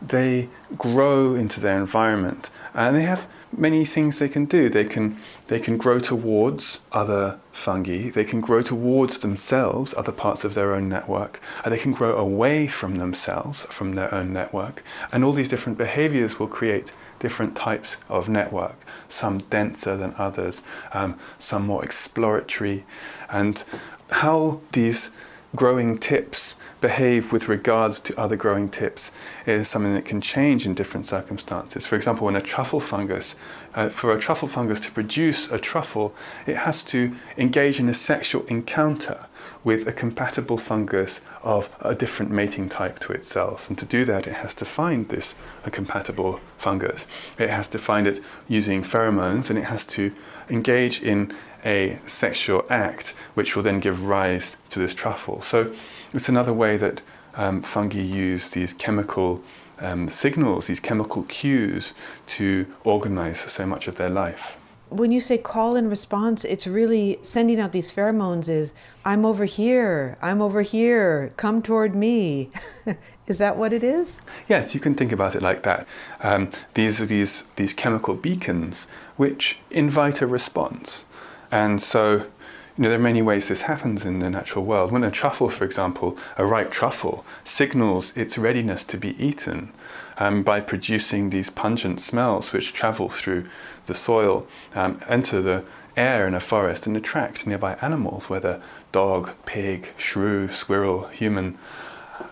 [0.00, 4.68] they grow into their environment and they have many things they can do.
[4.68, 8.10] They can they can grow towards other fungi.
[8.10, 11.40] They can grow towards themselves, other parts of their own network.
[11.64, 14.82] And they can grow away from themselves, from their own network.
[15.12, 18.84] And all these different behaviors will create different types of network.
[19.08, 22.84] Some denser than others, um, some more exploratory,
[23.30, 23.64] and
[24.10, 25.10] how these
[25.56, 29.10] growing tips behave with regards to other growing tips
[29.46, 31.86] is something that can change in different circumstances.
[31.86, 33.34] For example, when a truffle fungus,
[33.74, 36.14] uh, for a truffle fungus to produce a truffle,
[36.46, 39.26] it has to engage in a sexual encounter
[39.64, 43.68] with a compatible fungus of a different mating type to itself.
[43.68, 45.34] And to do that, it has to find this
[45.64, 47.06] a compatible fungus.
[47.38, 50.12] It has to find it using pheromones and it has to
[50.50, 51.32] engage in
[51.64, 55.40] a sexual act, which will then give rise to this truffle.
[55.40, 55.72] So
[56.12, 57.02] it's another way that
[57.34, 59.42] um, fungi use these chemical
[59.80, 61.94] um, signals, these chemical cues,
[62.26, 64.56] to organize so much of their life.
[64.90, 68.72] When you say call and response, it's really sending out these pheromones is
[69.04, 72.50] I'm over here, I'm over here, come toward me.
[73.26, 74.16] is that what it is?
[74.48, 75.86] Yes, you can think about it like that.
[76.22, 78.86] Um, these are these, these chemical beacons
[79.18, 81.04] which invite a response.
[81.50, 84.92] And so, you know, there are many ways this happens in the natural world.
[84.92, 89.72] When a truffle, for example, a ripe truffle, signals its readiness to be eaten
[90.18, 93.44] um, by producing these pungent smells which travel through
[93.86, 95.64] the soil, um, enter the
[95.96, 101.58] air in a forest, and attract nearby animals, whether dog, pig, shrew, squirrel, human,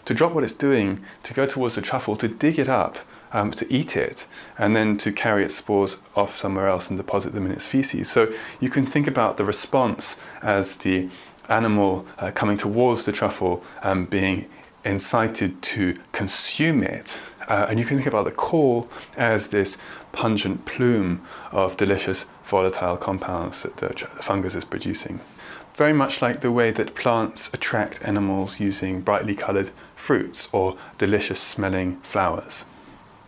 [0.04, 2.98] to drop what it's doing, to go towards the truffle, to dig it up,
[3.36, 4.26] um, to eat it,
[4.58, 8.10] and then to carry its spores off somewhere else and deposit them in its feces.
[8.10, 11.08] So you can think about the response as the
[11.50, 14.48] animal uh, coming towards the truffle um, being
[14.84, 17.20] incited to consume it.
[17.46, 19.76] Uh, and you can think about the call as this
[20.12, 21.20] pungent plume
[21.52, 23.88] of delicious volatile compounds that the
[24.22, 25.20] fungus is producing.
[25.74, 31.38] Very much like the way that plants attract animals using brightly coloured fruits or delicious
[31.38, 32.64] smelling flowers.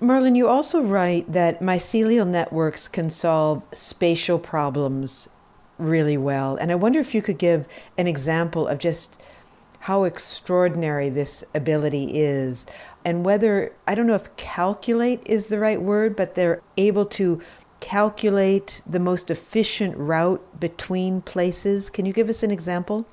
[0.00, 5.28] Merlin, you also write that mycelial networks can solve spatial problems
[5.76, 6.56] really well.
[6.56, 9.20] And I wonder if you could give an example of just
[9.80, 12.64] how extraordinary this ability is
[13.04, 17.40] and whether, I don't know if calculate is the right word, but they're able to
[17.80, 21.90] calculate the most efficient route between places.
[21.90, 23.06] Can you give us an example?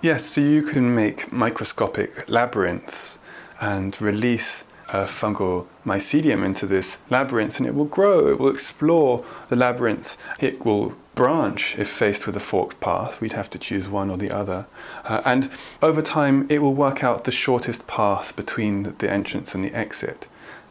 [0.00, 3.18] Yes, so you can make microscopic labyrinths
[3.60, 9.24] and release a fungal mycelium into this labyrinth and it will grow, it will explore
[9.48, 13.20] the labyrinth, it will branch if faced with a forked path.
[13.20, 14.66] We'd have to choose one or the other.
[15.04, 15.50] Uh, and
[15.82, 20.28] over time, it will work out the shortest path between the entrance and the exit.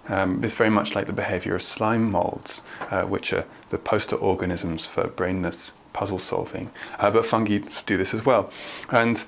[0.08, 4.16] Um, it's very much like the behavior of slime molds, uh, which are the poster
[4.16, 6.72] organisms for brainless puzzle solving.
[6.98, 8.52] Uh, but fungi do this as well.
[8.92, 9.24] And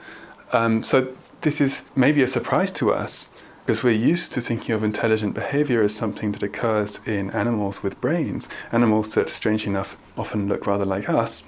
[0.53, 3.29] um, so this is maybe a surprise to us
[3.65, 7.99] because we're used to thinking of intelligent behavior as something that occurs in animals with
[8.01, 11.43] brains, animals that, strangely enough, often look rather like us.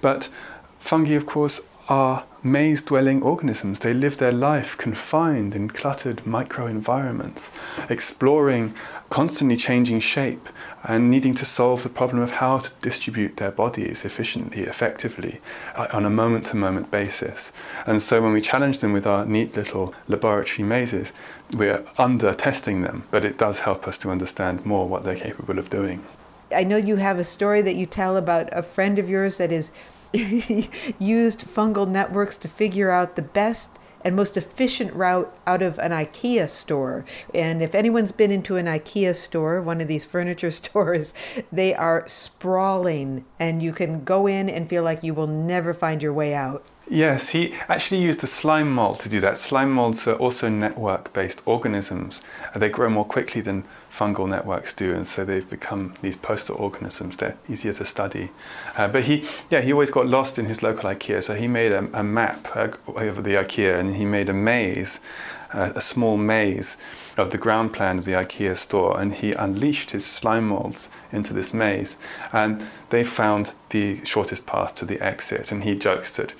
[0.00, 0.28] But
[0.78, 3.80] fungi, of course, are maze dwelling organisms.
[3.80, 7.50] They live their life confined in cluttered microenvironments,
[7.90, 8.74] exploring
[9.10, 10.48] constantly changing shape
[10.84, 15.40] and needing to solve the problem of how to distribute their bodies efficiently, effectively,
[15.74, 17.52] uh, on a moment to moment basis.
[17.86, 21.12] And so when we challenge them with our neat little laboratory mazes,
[21.52, 25.58] we're under testing them, but it does help us to understand more what they're capable
[25.58, 26.04] of doing.
[26.54, 29.50] I know you have a story that you tell about a friend of yours that
[29.50, 29.72] is
[30.12, 35.90] used fungal networks to figure out the best and most efficient route out of an
[35.90, 37.04] IKEA store.
[37.34, 41.12] And if anyone's been into an IKEA store, one of these furniture stores,
[41.50, 46.04] they are sprawling and you can go in and feel like you will never find
[46.04, 46.64] your way out.
[46.88, 49.38] Yes, he actually used a slime mold to do that.
[49.38, 52.22] Slime molds are also network based organisms.
[52.54, 57.16] They grow more quickly than fungal networks do, and so they've become these poster organisms.
[57.16, 58.30] They're easier to study.
[58.76, 61.72] Uh, but he, yeah, he always got lost in his local IKEA, so he made
[61.72, 65.00] a, a map uh, of the IKEA and he made a maze,
[65.52, 66.76] uh, a small maze
[67.16, 71.32] of the ground plan of the IKEA store, and he unleashed his slime molds into
[71.32, 71.96] this maze,
[72.32, 75.50] and they found the shortest path to the exit.
[75.50, 76.32] And he jokes that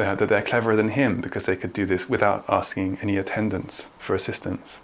[0.00, 3.88] uh, that they're cleverer than him because they could do this without asking any attendants
[3.98, 4.82] for assistance.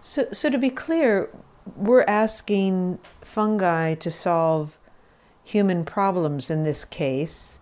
[0.00, 1.30] So, so to be clear,
[1.76, 4.78] we're asking fungi to solve
[5.44, 7.58] human problems in this case.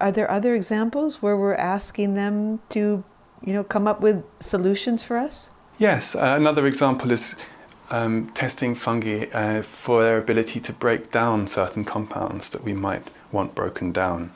[0.00, 3.04] Are there other examples where we're asking them to,
[3.44, 5.50] you know, come up with solutions for us?
[5.78, 6.14] Yes.
[6.14, 7.34] Uh, another example is
[7.90, 13.08] um, testing fungi uh, for their ability to break down certain compounds that we might
[13.32, 14.32] want broken down.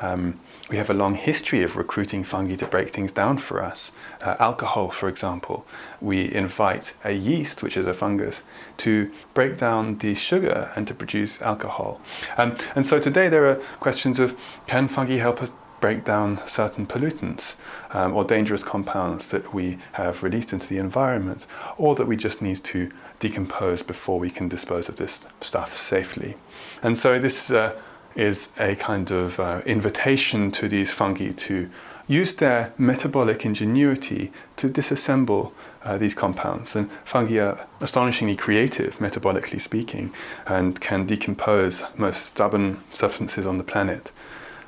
[0.00, 3.92] Um, we have a long history of recruiting fungi to break things down for us.
[4.22, 5.66] Uh, alcohol, for example,
[6.00, 8.42] we invite a yeast, which is a fungus,
[8.76, 12.00] to break down the sugar and to produce alcohol.
[12.36, 16.86] Um, and so today there are questions of can fungi help us break down certain
[16.86, 17.54] pollutants
[17.92, 21.46] um, or dangerous compounds that we have released into the environment,
[21.76, 22.90] or that we just need to
[23.20, 26.34] decompose before we can dispose of this stuff safely.
[26.82, 27.80] And so this uh,
[28.18, 31.70] is a kind of uh, invitation to these fungi to
[32.08, 35.52] use their metabolic ingenuity to disassemble
[35.84, 36.74] uh, these compounds.
[36.74, 40.12] And fungi are astonishingly creative, metabolically speaking,
[40.46, 44.10] and can decompose most stubborn substances on the planet.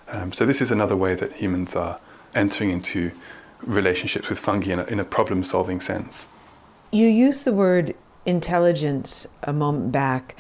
[0.09, 1.99] Um, so this is another way that humans are
[2.35, 3.11] entering into
[3.63, 6.29] relationships with fungi in a, in a problem solving sense.
[6.93, 7.95] You used the word
[8.27, 10.37] intelligence a moment back,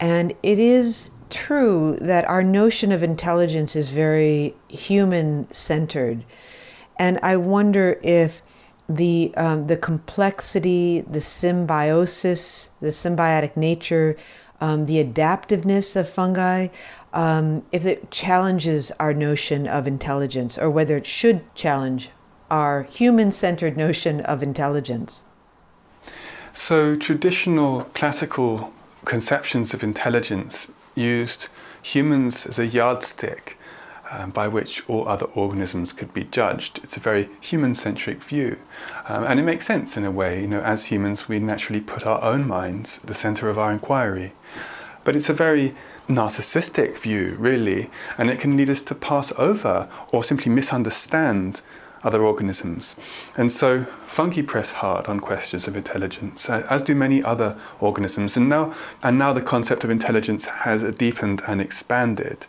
[0.00, 6.24] and it is true that our notion of intelligence is very human centered.
[6.98, 8.42] And I wonder if
[8.88, 14.16] the, um, the complexity, the symbiosis, the symbiotic nature,
[14.60, 16.68] um, the adaptiveness of fungi
[17.12, 22.10] um, if it challenges our notion of intelligence or whether it should challenge
[22.50, 25.24] our human centered notion of intelligence.
[26.52, 28.72] So, traditional classical
[29.04, 31.48] conceptions of intelligence used
[31.82, 33.58] humans as a yardstick
[34.10, 36.80] um, by which all other organisms could be judged.
[36.82, 38.58] It's a very human centric view.
[39.08, 40.42] Um, and it makes sense in a way.
[40.42, 43.72] You know, as humans, we naturally put our own minds at the center of our
[43.72, 44.32] inquiry.
[45.04, 45.74] But it's a very
[46.08, 51.60] narcissistic view, really, and it can lead us to pass over or simply misunderstand
[52.04, 52.94] other organisms.
[53.36, 58.36] And so fungi press hard on questions of intelligence, as do many other organisms.
[58.36, 62.46] And now, and now the concept of intelligence has deepened and expanded.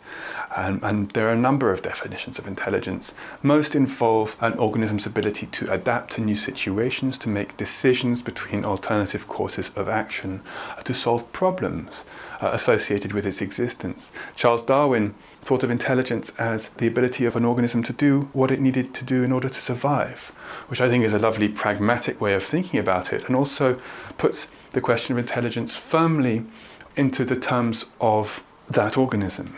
[0.54, 3.12] Um, and there are a number of definitions of intelligence.
[3.42, 9.28] Most involve an organism's ability to adapt to new situations, to make decisions between alternative
[9.28, 10.42] courses of action,
[10.84, 12.04] to solve problems
[12.40, 14.12] uh, associated with its existence.
[14.34, 18.60] Charles Darwin thought of intelligence as the ability of an organism to do what it
[18.60, 20.32] needed to do in order to survive,
[20.68, 23.78] which I think is a lovely pragmatic way of thinking about it, and also
[24.18, 26.44] puts the question of intelligence firmly
[26.96, 29.54] into the terms of that organism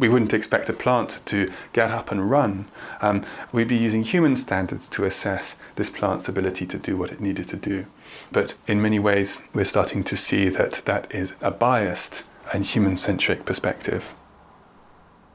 [0.00, 2.66] we wouldn't expect a plant to get up and run.
[3.02, 3.22] Um,
[3.52, 7.48] we'd be using human standards to assess this plant's ability to do what it needed
[7.48, 7.86] to do.
[8.32, 12.22] But in many ways, we're starting to see that that is a biased
[12.52, 14.14] and human centric perspective.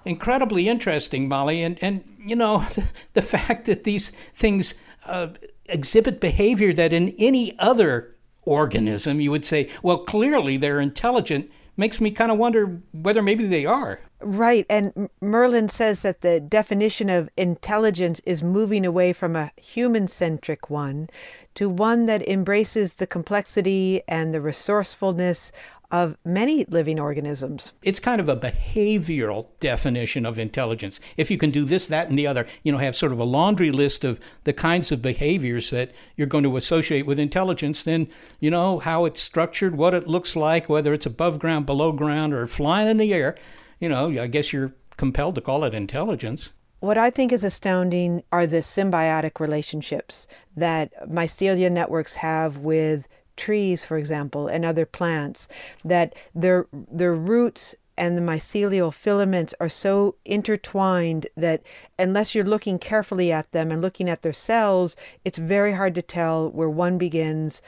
[0.06, 1.64] Incredibly interesting, Molly.
[1.64, 2.84] And, and you know, the,
[3.14, 4.76] the fact that these things
[5.06, 5.30] uh,
[5.66, 12.00] exhibit behavior that in any other organism you would say, well, clearly they're intelligent makes
[12.00, 14.00] me kind of wonder whether maybe they are.
[14.22, 14.66] Right.
[14.70, 20.70] And Merlin says that the definition of intelligence is moving away from a human centric
[20.70, 21.10] one
[21.56, 25.52] to one that embraces the complexity and the resourcefulness
[25.96, 27.72] of many living organisms.
[27.82, 31.00] It's kind of a behavioral definition of intelligence.
[31.16, 33.24] If you can do this, that, and the other, you know, have sort of a
[33.24, 38.10] laundry list of the kinds of behaviors that you're going to associate with intelligence, then,
[38.42, 42.34] you know, how it's structured, what it looks like, whether it's above ground, below ground,
[42.34, 43.38] or flying in the air,
[43.80, 46.52] you know, I guess you're compelled to call it intelligence.
[46.82, 50.28] What I think is astounding are the symbiotic relationships
[50.58, 55.48] that mycelia networks have with trees, for example, and other plants,
[55.84, 61.62] that their, their roots and the mycelial filaments are so intertwined that
[61.98, 66.02] unless you're looking carefully at them and looking at their cells, it's very hard to
[66.02, 67.62] tell where one begins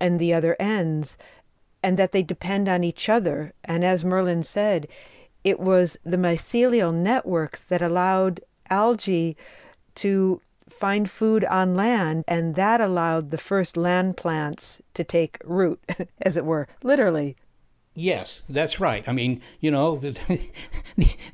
[0.00, 1.16] and the other ends,
[1.82, 3.52] and that they depend on each other.
[3.64, 4.88] And as Merlin said,
[5.44, 9.36] it was the mycelial networks that allowed algae
[9.96, 10.40] to
[10.72, 15.80] find food on land, and that allowed the first land plants to take root,
[16.22, 17.36] as it were, literally.
[17.94, 19.06] Yes, that's right.
[19.08, 19.96] I mean, you know,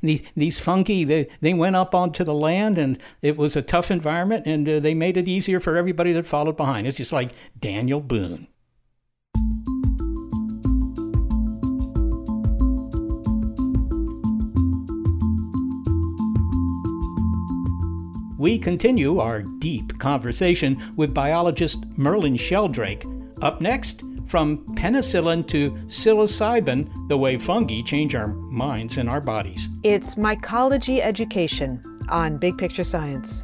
[0.01, 3.91] these, these fungi, they, they went up onto the land and it was a tough
[3.91, 6.87] environment and uh, they made it easier for everybody that followed behind.
[6.87, 8.47] It's just like Daniel Boone.
[18.37, 23.05] We continue our deep conversation with biologist Merlin Sheldrake.
[23.41, 29.69] Up next, from penicillin to psilocybin, the way fungi change our minds and our bodies.
[29.83, 33.43] It's mycology education on Big Picture Science.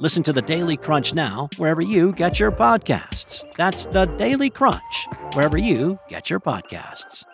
[0.00, 3.44] Listen to the Daily Crunch now, wherever you get your podcasts.
[3.56, 7.24] That's the Daily Crunch, wherever you get your podcasts.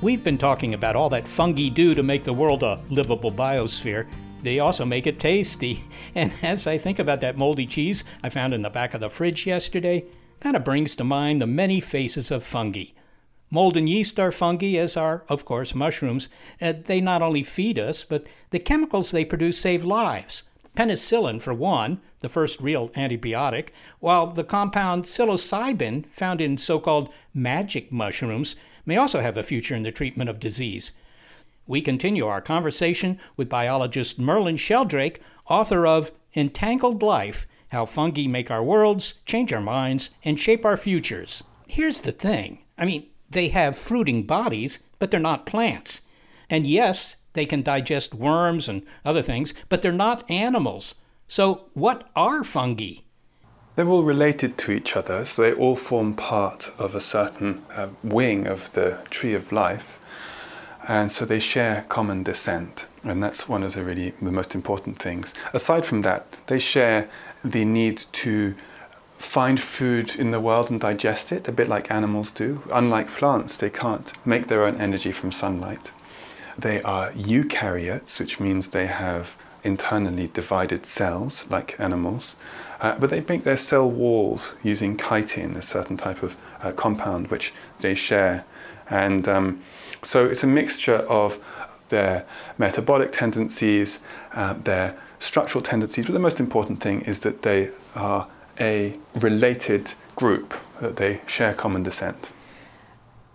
[0.00, 4.06] We've been talking about all that fungi do to make the world a livable biosphere.
[4.40, 5.84] They also make it tasty.
[6.14, 9.10] And as I think about that moldy cheese I found in the back of the
[9.10, 10.06] fridge yesterday,
[10.46, 12.84] kind of brings to mind the many faces of fungi.
[13.50, 16.28] Mold and yeast are fungi, as are, of course, mushrooms.
[16.62, 20.44] Uh, they not only feed us, but the chemicals they produce save lives.
[20.76, 27.08] Penicillin, for one, the first real antibiotic, while the compound psilocybin, found in so called
[27.34, 30.92] magic mushrooms, may also have a future in the treatment of disease.
[31.66, 38.50] We continue our conversation with biologist Merlin Sheldrake, author of Entangled Life How Fungi Make
[38.50, 41.42] Our Worlds, Change Our Minds, and Shape Our Futures.
[41.66, 46.02] Here's the thing I mean, they have fruiting bodies, but they're not plants.
[46.48, 50.94] And yes, they can digest worms and other things, but they're not animals.
[51.28, 53.00] So, what are fungi?
[53.74, 57.88] They're all related to each other, so they all form part of a certain uh,
[58.02, 59.98] wing of the tree of life,
[60.88, 64.98] and so they share common descent, and that's one of the really the most important
[64.98, 65.34] things.
[65.52, 67.10] Aside from that, they share
[67.44, 68.54] the need to
[69.18, 72.62] find food in the world and digest it, a bit like animals do.
[72.72, 75.90] Unlike plants, they can't make their own energy from sunlight.
[76.58, 82.36] They are eukaryotes, which means they have internally divided cells like animals,
[82.80, 87.28] uh, but they make their cell walls using chitin, a certain type of uh, compound
[87.28, 88.44] which they share.
[88.88, 89.60] And um,
[90.02, 91.38] so it's a mixture of
[91.88, 92.24] their
[92.58, 93.98] metabolic tendencies,
[94.32, 98.28] uh, their structural tendencies, but the most important thing is that they are
[98.60, 102.30] a related group, that they share common descent.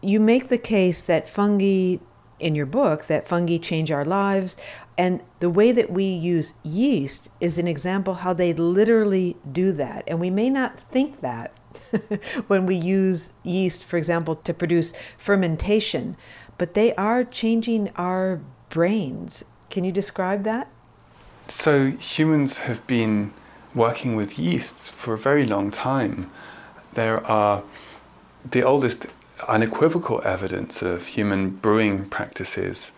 [0.01, 1.97] You make the case that fungi
[2.41, 4.57] in your book that fungi change our lives.
[4.97, 10.03] And the way that we use yeast is an example how they literally do that.
[10.07, 11.53] And we may not think that
[12.47, 16.17] when we use yeast, for example, to produce fermentation,
[16.57, 19.45] but they are changing our brains.
[19.69, 20.67] Can you describe that?
[21.51, 23.33] So, humans have been
[23.75, 26.31] working with yeasts for a very long time.
[26.93, 27.63] There are
[28.49, 29.07] the oldest
[29.49, 32.93] unequivocal evidence of human brewing practices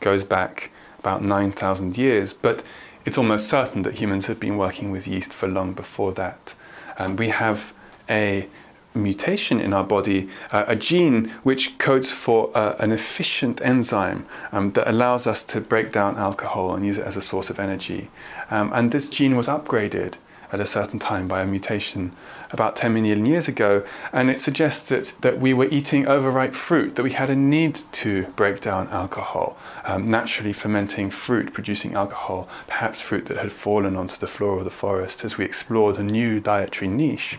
[0.00, 2.62] goes back about 9,000 years, but
[3.06, 6.54] it's almost certain that humans have been working with yeast for long before that.
[6.98, 7.72] And we have
[8.10, 8.46] a
[8.94, 14.70] mutation in our body, uh, a gene which codes for uh, an efficient enzyme um,
[14.72, 18.10] that allows us to break down alcohol and use it as a source of energy.
[18.50, 20.14] Um, and this gene was upgraded
[20.54, 22.12] at a certain time by a mutation
[22.52, 26.94] about 10 million years ago, and it suggests that, that we were eating overripe fruit,
[26.94, 32.48] that we had a need to break down alcohol, um, naturally fermenting fruit, producing alcohol,
[32.68, 36.02] perhaps fruit that had fallen onto the floor of the forest as we explored a
[36.04, 37.38] new dietary niche.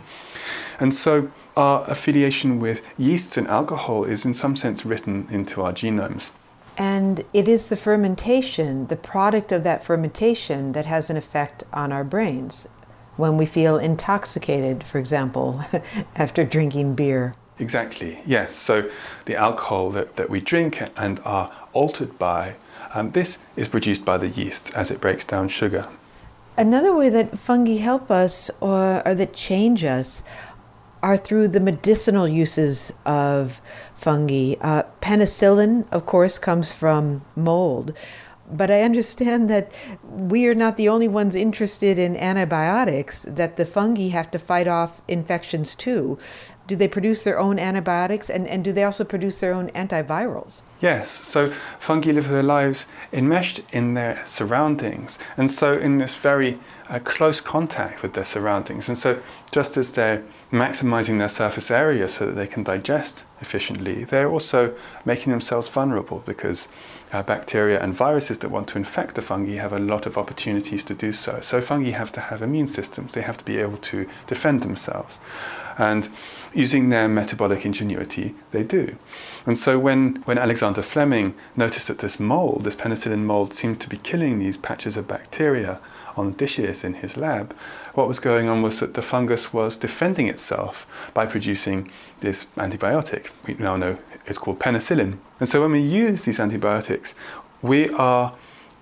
[0.77, 5.71] And so our affiliation with yeasts and alcohol is in some sense written into our
[5.71, 6.31] genomes.
[6.77, 11.93] And it is the fermentation, the product of that fermentation, that has an effect on
[11.93, 12.67] our brains
[13.17, 15.63] when we feel intoxicated, for example,
[16.15, 17.35] after drinking beer.
[17.59, 18.53] Exactly, yes.
[18.53, 18.89] So
[19.25, 22.55] the alcohol that, that we drink and are altered by,
[22.93, 25.85] um, this is produced by the yeast as it breaks down sugar.
[26.57, 30.23] Another way that fungi help us or, or that change us
[31.03, 33.61] are through the medicinal uses of
[33.95, 34.55] fungi.
[34.59, 37.93] Uh, penicillin, of course, comes from mold.
[38.51, 39.71] But I understand that
[40.03, 44.67] we are not the only ones interested in antibiotics, that the fungi have to fight
[44.67, 46.17] off infections too.
[46.67, 50.61] Do they produce their own antibiotics and, and do they also produce their own antivirals?
[50.79, 51.45] Yes, so
[51.79, 55.19] fungi live their lives enmeshed in their surroundings.
[55.37, 58.87] And so, in this very uh, close contact with their surroundings.
[58.87, 59.19] And so,
[59.51, 64.73] just as they're maximizing their surface area so that they can digest efficiently, they're also
[65.03, 66.67] making themselves vulnerable because
[67.11, 70.83] uh, bacteria and viruses that want to infect the fungi have a lot of opportunities
[70.83, 71.39] to do so.
[71.41, 75.19] So, fungi have to have immune systems, they have to be able to defend themselves.
[75.77, 76.07] And
[76.53, 78.95] using their metabolic ingenuity, they do.
[79.45, 83.89] And so when, when Alexander Fleming noticed that this mold, this penicillin mold, seemed to
[83.89, 85.81] be killing these patches of bacteria
[86.15, 87.55] on dishes in his lab,
[87.93, 91.89] what was going on was that the fungus was defending itself by producing
[92.21, 93.29] this antibiotic.
[93.47, 95.17] We now know it's called penicillin.
[95.39, 97.13] And so when we use these antibiotics,
[97.61, 98.35] we are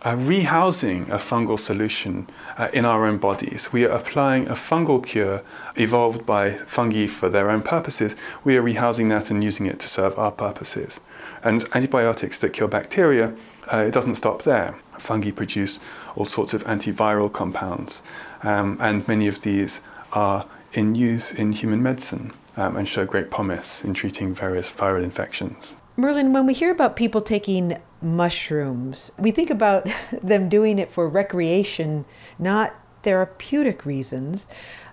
[0.03, 2.27] uh, rehousing a fungal solution
[2.57, 3.71] uh, in our own bodies.
[3.71, 5.41] We are applying a fungal cure
[5.77, 8.15] evolved by fungi for their own purposes.
[8.43, 10.99] We are rehousing that and using it to serve our purposes.
[11.43, 13.33] And antibiotics that kill bacteria,
[13.71, 14.75] uh, it doesn't stop there.
[14.99, 15.79] Fungi produce
[16.15, 18.03] all sorts of antiviral compounds,
[18.43, 23.31] um, and many of these are in use in human medicine um, and show great
[23.31, 25.75] promise in treating various viral infections.
[25.95, 29.87] Merlin, when we hear about people taking mushrooms, we think about
[30.23, 32.05] them doing it for recreation,
[32.39, 34.47] not therapeutic reasons.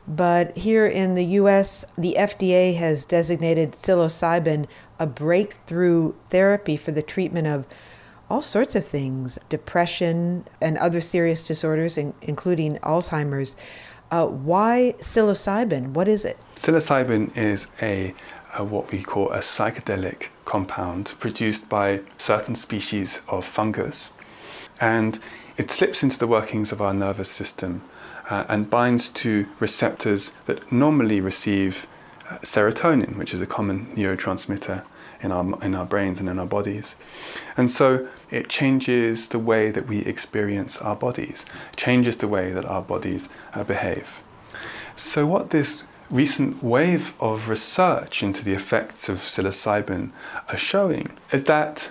[0.07, 4.67] But here in the US, the FDA has designated psilocybin
[4.99, 7.67] a breakthrough therapy for the treatment of
[8.31, 13.57] all sorts of things depression and other serious disorders, in, including Alzheimer's.
[14.11, 15.89] Uh, why psilocybin?
[15.89, 16.39] What is it?
[16.55, 18.15] Psilocybin is a,
[18.57, 24.13] a, what we call a psychedelic compound produced by certain species of fungus,
[24.81, 25.19] and
[25.57, 27.83] it slips into the workings of our nervous system
[28.31, 31.87] uh, and binds to receptors that normally receive
[32.29, 34.85] uh, serotonin, which is a common neurotransmitter
[35.23, 36.95] in our, in our brains and in our bodies.
[37.57, 41.47] And so it changes the way that we experience our bodies,
[41.77, 44.21] changes the way that our bodies uh, behave.
[44.97, 50.11] So, what this recent wave of research into the effects of psilocybin
[50.49, 51.91] are showing is that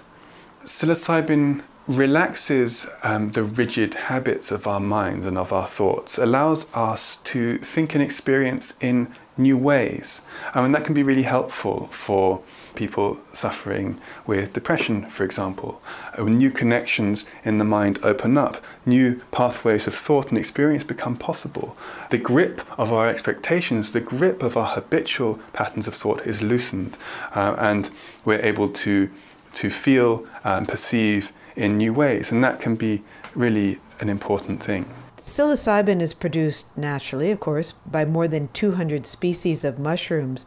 [0.64, 7.18] psilocybin relaxes um, the rigid habits of our minds and of our thoughts, allows us
[7.18, 10.22] to think and experience in new ways.
[10.54, 12.44] I mean, that can be really helpful for
[12.80, 15.82] people suffering with depression, for example.
[16.18, 21.18] Uh, new connections in the mind open up, new pathways of thought and experience become
[21.18, 21.76] possible.
[22.10, 26.98] The grip of our expectations, the grip of our habitual patterns of thought is loosened,
[27.36, 27.90] uh, and
[28.24, 29.10] we're able to,
[29.56, 33.04] to feel and perceive in new ways, and that can be
[33.36, 34.86] really an important thing.
[35.18, 40.46] Psilocybin is produced naturally, of course, by more than 200 species of mushrooms.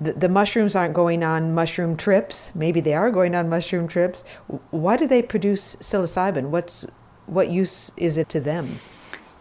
[0.00, 2.52] The, the, mushrooms aren't going on mushroom trips.
[2.54, 4.24] Maybe they are going on mushroom trips.
[4.70, 6.50] Why do they produce psilocybin?
[6.50, 6.84] What's,
[7.24, 8.78] what use is it to them?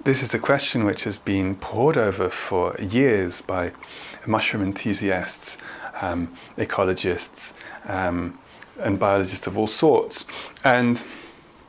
[0.06, 3.72] This is a question which has been pored over for years by
[4.28, 5.58] mushroom enthusiasts,
[6.01, 7.53] um, ecologists,
[7.88, 8.39] um,
[8.80, 10.26] and biologists of all sorts.
[10.64, 11.03] And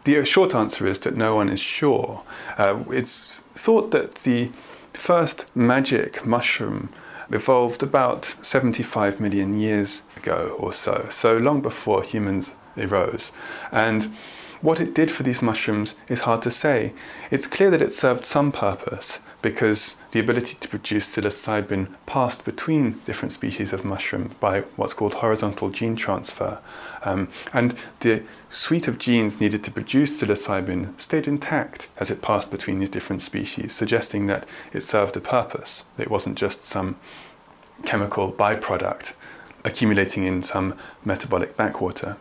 [0.05, 2.23] the short answer is that no one is sure.
[2.59, 4.51] Uh, it's thought that the
[4.93, 6.91] first magic mushroom
[7.31, 13.33] evolved about 75 million years ago or so, so long before humans arose.
[13.73, 14.05] And
[14.61, 16.93] what it did for these mushrooms is hard to say.
[17.31, 22.99] It's clear that it served some purpose because the ability to produce psilocybin passed between
[23.05, 26.59] different species of mushroom by what's called horizontal gene transfer.
[27.05, 32.51] Um, and the suite of genes needed to produce psilocybin stayed intact as it passed
[32.51, 35.85] between these different species, suggesting that it served a purpose.
[35.97, 36.97] It wasn't just some
[37.85, 39.15] chemical byproduct
[39.65, 40.75] accumulating in some
[41.05, 42.17] metabolic backwater.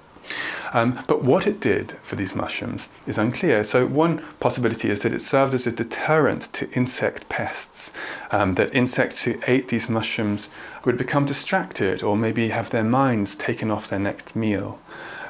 [0.73, 3.63] Um, but what it did for these mushrooms is unclear.
[3.63, 7.91] So, one possibility is that it served as a deterrent to insect pests,
[8.32, 10.49] um, that insects who ate these mushrooms
[10.84, 14.80] would become distracted or maybe have their minds taken off their next meal.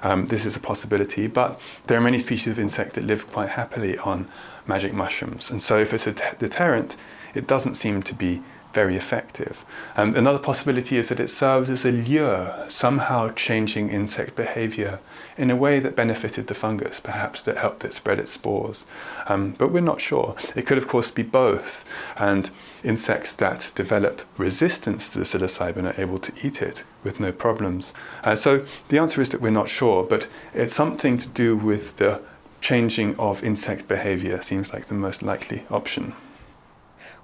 [0.01, 3.49] Um, this is a possibility, but there are many species of insect that live quite
[3.49, 4.27] happily on
[4.67, 5.51] magic mushrooms.
[5.51, 6.95] And so, if it's a deterrent,
[7.33, 8.41] it doesn't seem to be
[8.75, 9.63] very effective.
[9.95, 14.99] Um, another possibility is that it serves as a lure, somehow changing insect behavior
[15.37, 18.85] in a way that benefited the fungus, perhaps that helped it spread its spores.
[19.27, 20.35] Um, but we're not sure.
[20.57, 21.85] It could, of course, be both,
[22.17, 22.51] and
[22.83, 27.93] insects that develop resistance to the psilocybin are able to eat it with no problems.
[28.25, 31.95] Uh, so the answer is that we're not sure, but it's something to do with
[31.95, 32.21] the
[32.59, 36.13] changing of insect behavior seems like the most likely option.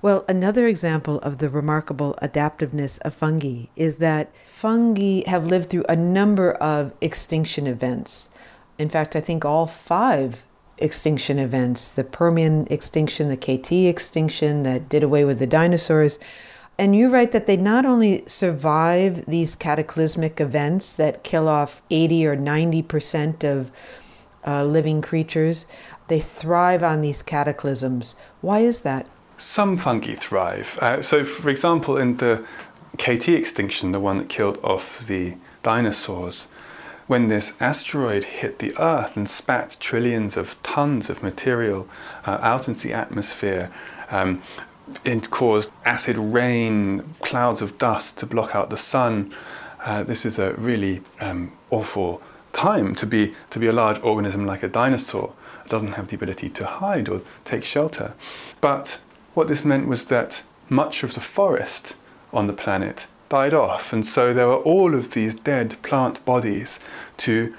[0.03, 5.85] Well, another example of the remarkable adaptiveness of fungi is that fungi have lived through
[5.87, 8.29] a number of extinction events.
[8.79, 10.43] In fact, I think all five
[10.79, 16.17] extinction events the Permian extinction, the KT extinction that did away with the dinosaurs.
[16.79, 22.25] And you write that they not only survive these cataclysmic events that kill off 80
[22.25, 23.69] or 90% of
[24.47, 25.67] uh, living creatures,
[26.07, 28.15] they thrive on these cataclysms.
[28.41, 29.05] Why is that?
[29.41, 30.77] Some fungi thrive.
[30.79, 32.45] Uh, so, for example, in the
[32.99, 35.33] KT extinction, the one that killed off the
[35.63, 36.45] dinosaurs,
[37.07, 41.89] when this asteroid hit the Earth and spat trillions of tons of material
[42.27, 43.71] uh, out into the atmosphere,
[44.11, 44.43] um,
[45.03, 49.33] it caused acid rain, clouds of dust to block out the sun.
[49.83, 52.21] Uh, this is a really um, awful
[52.53, 55.33] time to be to be a large organism like a dinosaur.
[55.65, 58.13] It doesn't have the ability to hide or take shelter.
[58.61, 58.99] But
[59.33, 61.95] what this meant was that much of the forest
[62.33, 66.79] on the planet died off, and so there were all of these dead plant bodies
[67.17, 67.53] to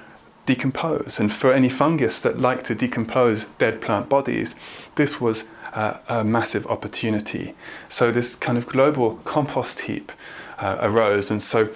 [0.44, 1.18] decompose.
[1.18, 4.54] And for any fungus that liked to decompose dead plant bodies,
[4.96, 7.54] this was uh, a massive opportunity.
[7.88, 10.12] So this kind of global compost heap
[10.58, 11.70] uh, arose, and so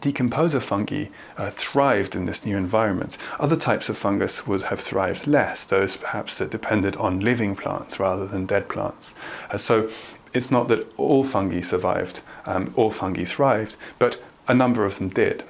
[0.00, 3.18] decomposer fungi uh, thrived in this new environment.
[3.38, 7.98] Other types of fungus would have thrived less, those perhaps that depended on living plants
[8.00, 9.14] rather than dead plants.
[9.50, 9.88] Uh, so
[10.32, 15.08] it's not that all fungi survived, um, all fungi thrived, but a number of them
[15.08, 15.44] did.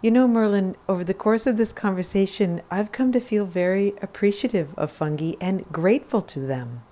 [0.00, 4.72] You know, Merlin, over the course of this conversation, I've come to feel very appreciative
[4.76, 6.82] of fungi and grateful to them.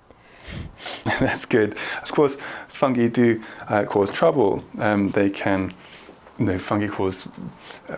[1.19, 1.75] That's good.
[2.01, 2.37] Of course,
[2.67, 4.63] fungi do uh, cause trouble.
[4.77, 5.73] Um, they can
[6.39, 7.27] you know, fungi cause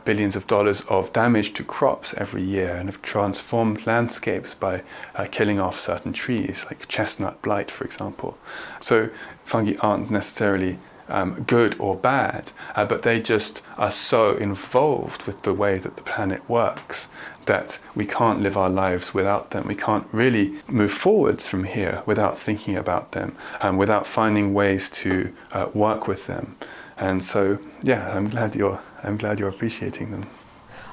[0.05, 4.81] billions of dollars of damage to crops every year and have transformed landscapes by
[5.15, 8.37] uh, killing off certain trees, like chestnut blight, for example.
[8.79, 9.09] So
[9.43, 10.77] fungi aren't necessarily
[11.09, 15.97] um, good or bad, uh, but they just are so involved with the way that
[15.97, 17.07] the planet works
[17.45, 19.67] that we can't live our lives without them.
[19.67, 24.87] We can't really move forwards from here without thinking about them and without finding ways
[25.01, 26.55] to uh, work with them.
[26.99, 30.27] And so, yeah, I'm glad you're I'm glad you're appreciating them.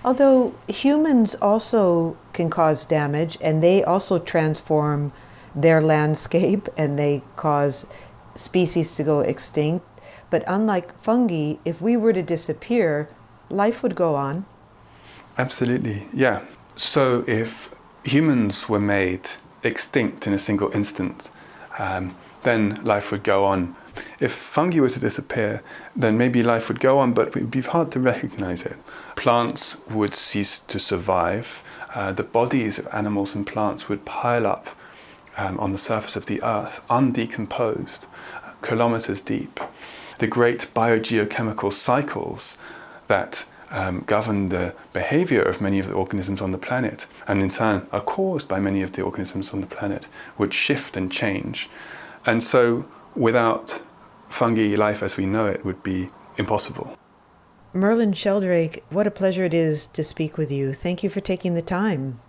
[0.05, 5.13] Although humans also can cause damage and they also transform
[5.55, 7.87] their landscape and they cause
[8.35, 9.85] species to go extinct.
[10.31, 13.09] But unlike fungi, if we were to disappear,
[13.49, 14.45] life would go on.
[15.39, 16.43] Absolutely, yeah.
[16.77, 19.29] So if humans were made
[19.63, 21.31] extinct in a single instant,
[21.79, 23.75] um, then life would go on
[24.21, 25.63] if fungi were to disappear,
[25.95, 28.77] then maybe life would go on, but it would be hard to recognize it.
[29.15, 31.63] Plants would cease to survive.
[31.95, 34.69] Uh, the bodies of animals and plants would pile up
[35.37, 38.07] um, on the surface of the earth, undecomposed,
[38.63, 39.61] kilometers deep.
[40.19, 42.57] The great biogeochemical cycles
[43.07, 47.51] that um, govern the behavior of many of the organisms on the planet, and in
[47.51, 51.69] turn are caused by many of the organisms on the planet, would shift and change.
[52.25, 52.85] And so
[53.17, 53.81] without
[54.29, 56.97] fungi, life as we know it would be impossible.
[57.73, 60.73] Merlin Sheldrake, what a pleasure it is to speak with you.
[60.73, 62.21] Thank you for taking the time.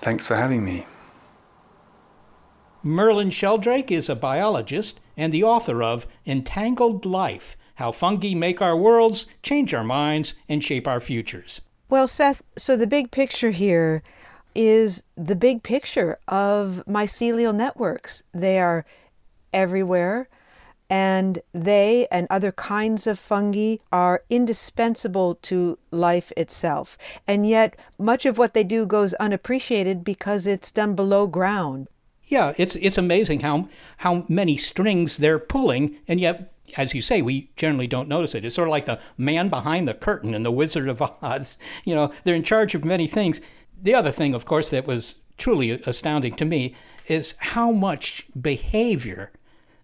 [0.00, 0.86] Thanks for having me.
[2.82, 8.76] Merlin Sheldrake is a biologist and the author of Entangled Life How Fungi Make Our
[8.76, 11.60] Worlds, Change Our Minds, and Shape Our Futures.
[11.88, 14.02] Well, Seth, so the big picture here
[14.54, 18.24] is the big picture of mycelial networks.
[18.34, 18.84] They are
[19.52, 20.28] everywhere,
[20.90, 26.98] and they and other kinds of fungi are indispensable to life itself.
[27.26, 31.88] And yet, much of what they do goes unappreciated because it's done below ground.
[32.26, 37.22] Yeah, it's it's amazing how how many strings they're pulling, and yet as you say,
[37.22, 38.44] we generally don't notice it.
[38.44, 41.58] It's sort of like the man behind the curtain in The Wizard of Oz.
[41.84, 43.40] You know, they're in charge of many things.
[43.80, 46.74] The other thing, of course, that was truly astounding to me
[47.08, 49.32] is how much behavior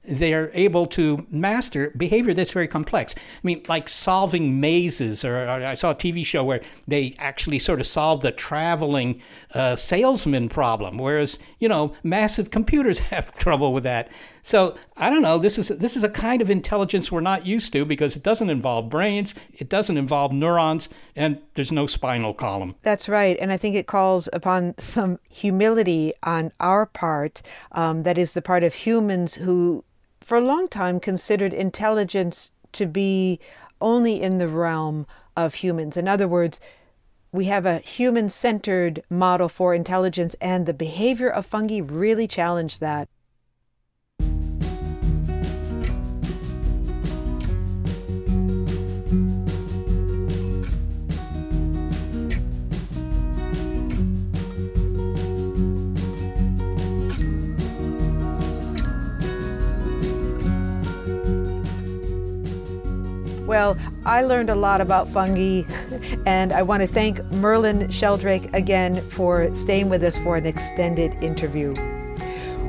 [0.09, 3.15] they're able to master behavior that's very complex.
[3.17, 7.59] I mean, like solving mazes, or, or I saw a TV show where they actually
[7.59, 9.21] sort of solved the traveling
[9.55, 14.11] uh, salesman problem, whereas you know massive computers have trouble with that.
[14.43, 15.39] So I don't know.
[15.39, 18.49] This is this is a kind of intelligence we're not used to because it doesn't
[18.49, 22.75] involve brains, it doesn't involve neurons, and there's no spinal column.
[22.83, 27.43] That's right, and I think it calls upon some humility on our part.
[27.73, 29.85] Um, that is the part of humans who
[30.29, 33.41] for a long time considered intelligence to be
[33.81, 35.97] only in the realm of humans.
[35.97, 36.61] In other words,
[37.33, 42.79] we have a human centered model for intelligence, and the behavior of fungi really challenged
[42.83, 43.09] that.
[63.49, 65.63] Well, I learned a lot about fungi,
[66.27, 71.15] and I want to thank Merlin Sheldrake again for staying with us for an extended
[71.25, 71.73] interview.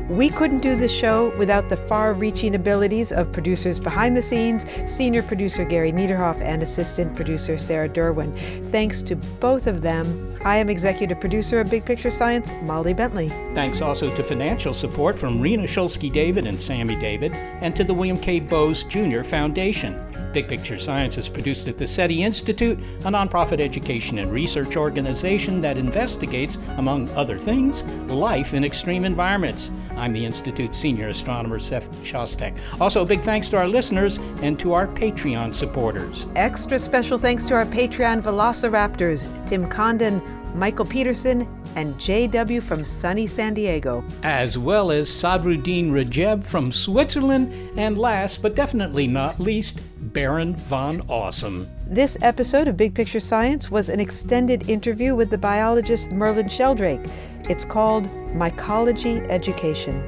[0.08, 4.66] We couldn't do this show without the far reaching abilities of producers behind the scenes,
[4.88, 8.34] senior producer Gary Niederhoff and assistant producer Sarah Derwin.
[8.72, 13.28] Thanks to both of them, I am executive producer of Big Picture Science, Molly Bentley.
[13.54, 17.94] Thanks also to financial support from Rena Shulsky David and Sammy David, and to the
[17.94, 18.40] William K.
[18.40, 19.24] Bowes Jr.
[19.24, 20.09] Foundation.
[20.32, 25.62] Big Picture Science is produced at the SETI Institute, a nonprofit education and research organization
[25.62, 29.72] that investigates, among other things, life in extreme environments.
[29.96, 32.58] I'm the Institute's senior astronomer, Seth Shostak.
[32.80, 36.26] Also, a big thanks to our listeners and to our Patreon supporters.
[36.36, 40.22] Extra special thanks to our Patreon Velociraptors, Tim Condon,
[40.56, 44.04] Michael Peterson, and JW from sunny San Diego.
[44.24, 49.80] As well as Sadruddin Rajeb from Switzerland, and last but definitely not least,
[50.14, 51.70] Baron von Awesome.
[51.86, 57.02] This episode of Big Picture Science was an extended interview with the biologist Merlin Sheldrake.
[57.50, 60.04] It's called Mycology Education.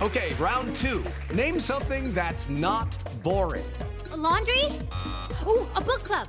[0.00, 1.04] Okay, round two.
[1.32, 3.64] Name something that's not boring.
[4.12, 4.78] A laundry?
[5.46, 6.28] Ooh, a book club.